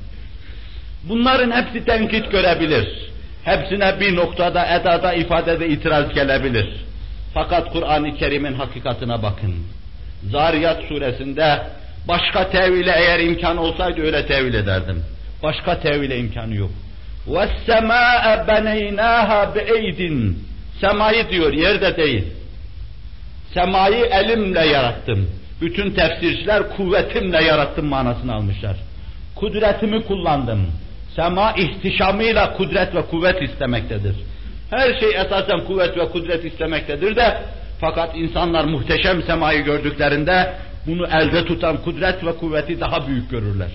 [1.08, 3.10] Bunların hepsi tenkit görebilir.
[3.44, 6.68] Hepsine bir noktada, edada, ifadede itiraz gelebilir.
[7.34, 9.54] Fakat Kur'an-ı Kerim'in hakikatine bakın.
[10.30, 11.62] Zariyat suresinde
[12.08, 15.04] başka tevile eğer imkan olsaydı öyle tevil ederdim.
[15.42, 16.70] Başka tevile imkanı yok.
[17.28, 20.32] وَالسَّمَاءَ بَنَيْنَاهَا بِاَيْدٍ
[20.80, 22.24] Semayı diyor, yerde değil.
[23.54, 25.30] Semayı elimle yarattım.
[25.60, 28.76] Bütün tefsirciler kuvvetimle yarattım manasını almışlar.
[29.36, 30.66] Kudretimi kullandım.
[31.16, 34.16] Sema ihtişamıyla kudret ve kuvvet istemektedir.
[34.70, 37.38] Her şey esasen kuvvet ve kudret istemektedir de
[37.80, 40.54] fakat insanlar muhteşem semayı gördüklerinde
[40.86, 43.70] bunu elde tutan kudret ve kuvveti daha büyük görürler.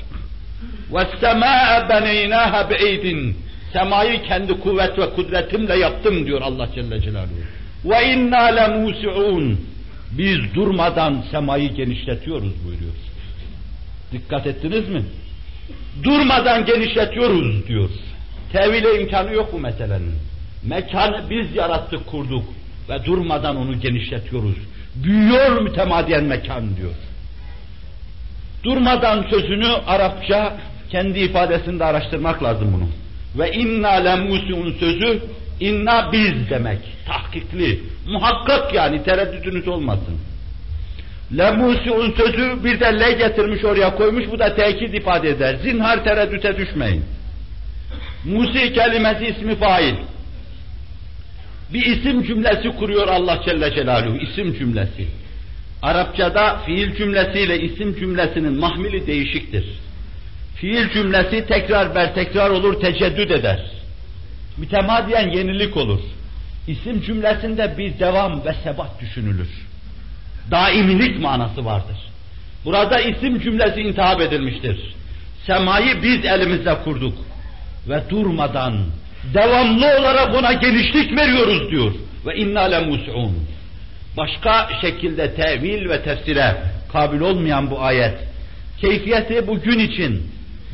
[0.91, 3.33] وَالسَّمَاءَ بَنَيْنَاهَا بِاَيْدٍ
[3.73, 7.41] Semayı kendi kuvvet ve kudretimle yaptım diyor Allah Celle Celaluhu.
[7.84, 9.60] Ve inna lemusiun.
[10.12, 12.92] Biz durmadan semayı genişletiyoruz buyuruyor.
[14.12, 15.02] Dikkat ettiniz mi?
[16.02, 17.90] Durmadan genişletiyoruz diyor.
[18.52, 20.14] Tevile imkanı yok bu meselenin.
[20.64, 22.44] Mekanı biz yarattık, kurduk
[22.88, 24.56] ve durmadan onu genişletiyoruz.
[24.94, 26.94] Büyüyor mütemadiyen mekan diyor.
[28.64, 30.56] Durmadan sözünü Arapça
[30.90, 32.88] kendi ifadesinde araştırmak lazım bunu.
[33.38, 35.22] Ve inna lemusun sözü
[35.60, 36.78] inna biz demek.
[37.06, 40.18] Tahkikli, muhakkak yani tereddütünüz olmasın.
[41.38, 45.54] Lemusiun sözü bir de le getirmiş oraya koymuş bu da tekit ifade eder.
[45.54, 47.04] Zinhar tereddüte düşmeyin.
[48.24, 49.94] Musi kelimesi ismi fail.
[51.72, 55.06] Bir isim cümlesi kuruyor Allah Celle Celaluhu, isim cümlesi.
[55.82, 59.64] Arapçada fiil cümlesiyle isim cümlesinin mahmili değişiktir.
[60.56, 63.79] Fiil cümlesi tekrar ber tekrar olur, teceddüd eder.
[64.60, 66.00] Mütemadiyen yenilik olur.
[66.68, 69.48] İsim cümlesinde bir devam ve sebat düşünülür.
[70.50, 71.96] Daimilik manası vardır.
[72.64, 74.94] Burada isim cümlesi intihap edilmiştir.
[75.46, 77.18] Semayı biz elimizle kurduk
[77.88, 78.74] ve durmadan
[79.34, 81.92] devamlı olarak ona genişlik veriyoruz diyor.
[82.26, 83.48] Ve inna lemus'un.
[84.16, 86.56] Başka şekilde tevil ve tefsire
[86.92, 88.18] kabil olmayan bu ayet,
[88.80, 90.22] keyfiyeti bugün için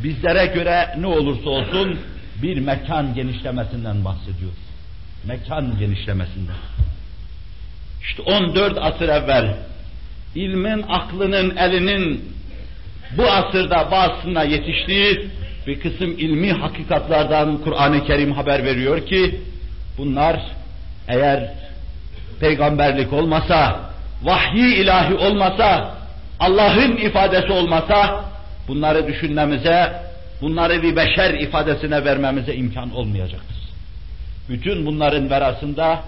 [0.04, 1.98] bizlere göre ne olursa olsun
[2.42, 4.52] bir mekan genişlemesinden bahsediyor.
[5.24, 6.56] Mekan genişlemesinden.
[8.02, 9.56] İşte 14 asır evvel
[10.34, 12.24] ilmin, aklının, elinin
[13.16, 15.30] bu asırda bazısına yetiştiği
[15.66, 19.40] bir kısım ilmi hakikatlardan Kur'an-ı Kerim haber veriyor ki
[19.98, 20.40] bunlar
[21.08, 21.52] eğer
[22.40, 23.80] peygamberlik olmasa,
[24.22, 25.94] vahyi ilahi olmasa,
[26.40, 28.24] Allah'ın ifadesi olmasa
[28.68, 30.05] bunları düşünmemize,
[30.42, 33.56] bunları bir beşer ifadesine vermemize imkan olmayacaktır.
[34.48, 36.00] Bütün bunların verasında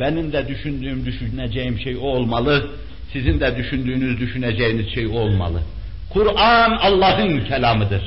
[0.00, 2.70] benim de düşündüğüm, düşüneceğim şey o olmalı,
[3.12, 5.62] sizin de düşündüğünüz, düşüneceğiniz şey o olmalı.
[6.12, 8.02] Kur'an Allah'ın kelamıdır.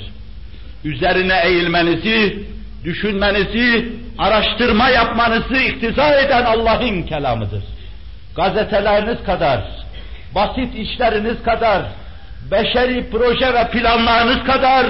[0.83, 2.43] Üzerine eğilmenizi,
[2.83, 7.63] düşünmenizi, araştırma yapmanızı iktiza eden Allah'ın kelamıdır.
[8.35, 9.61] Gazeteleriniz kadar,
[10.35, 11.81] basit işleriniz kadar,
[12.51, 14.85] beşeri proje ve planlarınız kadar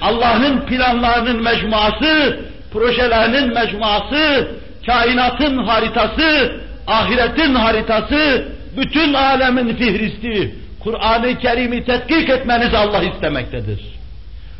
[0.00, 2.40] Allah'ın planlarının mecmuası,
[2.72, 4.48] projelerinin mecmuası,
[4.86, 13.80] kainatın haritası, ahiretin haritası, bütün alemin fihristi, Kur'an-ı Kerim'i tetkik etmenizi Allah istemektedir.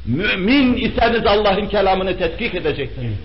[0.07, 3.19] Mümin iseniz Allah'ın kelamını tetkik edeceksiniz.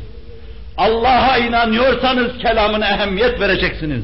[0.77, 4.03] Allah'a inanıyorsanız kelamına ehemmiyet vereceksiniz.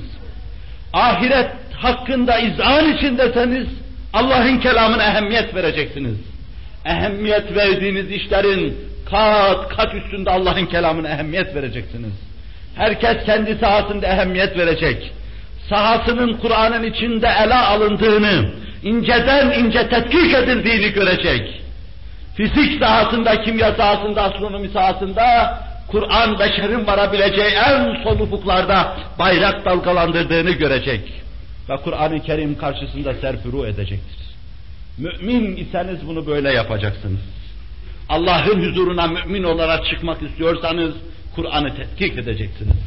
[0.94, 3.68] Ahiret hakkında izan içindeseniz
[4.14, 6.18] Allah'ın kelamına ehemmiyet vereceksiniz.
[6.90, 8.78] Ehemmiyet verdiğiniz işlerin
[9.10, 12.14] kat kat üstünde Allah'ın kelamına ehemmiyet vereceksiniz.
[12.76, 15.12] Herkes kendi sahasında ehemmiyet verecek.
[15.70, 18.50] Sahasının Kur'an'ın içinde ele alındığını,
[18.84, 21.62] inceden ince tetkik edildiğini görecek.
[22.36, 31.02] Fizik sahasında, kimya sahasında, astronomi sahasında Kur'an beşerin varabileceği en son ufuklarda bayrak dalgalandırdığını görecek.
[31.70, 34.29] Ve Kur'an-ı Kerim karşısında serfuru edecektir.
[35.00, 37.22] Mümin iseniz bunu böyle yapacaksınız.
[38.10, 40.94] Allah'ın huzuruna mümin olarak çıkmak istiyorsanız
[41.36, 42.78] Kur'an'ı tetkik edeceksiniz.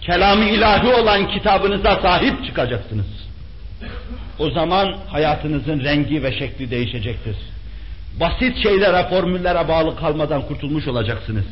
[0.00, 3.06] kelamı ilahi olan kitabınıza sahip çıkacaksınız.
[4.38, 7.36] O zaman hayatınızın rengi ve şekli değişecektir.
[8.20, 11.44] Basit şeylere, formüllere bağlı kalmadan kurtulmuş olacaksınız.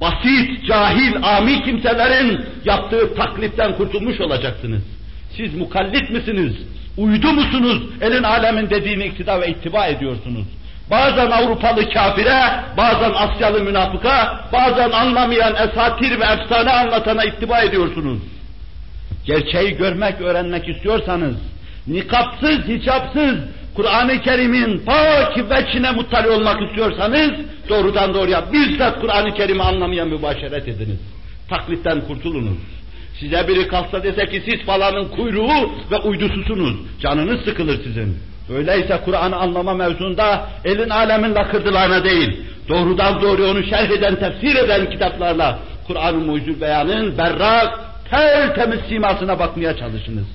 [0.00, 4.82] Basit, cahil, ami kimselerin yaptığı taklitten kurtulmuş olacaksınız.
[5.36, 6.56] Siz mukallit misiniz?
[7.00, 7.82] Uydu musunuz?
[8.00, 10.46] Elin alemin dediğini iktida ve ittiba ediyorsunuz.
[10.90, 12.40] Bazen Avrupalı kafire,
[12.76, 18.18] bazen Asyalı münafıka, bazen anlamayan esatir ve efsane anlatana ittiba ediyorsunuz.
[19.26, 21.36] Gerçeği görmek, öğrenmek istiyorsanız,
[21.86, 23.34] nikapsız, hicapsız,
[23.74, 27.30] Kur'an-ı Kerim'in pak ve içine muttali olmak istiyorsanız,
[27.68, 30.98] doğrudan doğruya bizzat Kur'an-ı Kerim'i anlamayan mübaşeret ediniz.
[31.48, 32.58] Taklitten kurtulunuz.
[33.20, 36.76] Size biri kalksa dese ki siz falanın kuyruğu ve uydususunuz.
[37.00, 38.18] Canınız sıkılır sizin.
[38.54, 44.90] Öyleyse Kur'an'ı anlama mevzunda elin alemin lakırdılarına değil, doğrudan doğruya onu şerh eden, tefsir eden
[44.90, 47.78] kitaplarla Kur'an-ı Mucizül Beyan'ın berrak,
[48.10, 50.26] tertemiz simasına bakmaya çalışınız.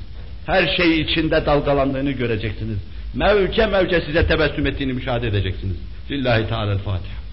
[0.46, 2.78] Her şey içinde dalgalandığını göreceksiniz.
[3.16, 5.76] Mevke mevke size tebessüm ettiğini müşahede edeceksiniz.
[6.12, 7.25] Lillahi Teala'l-Fatiha.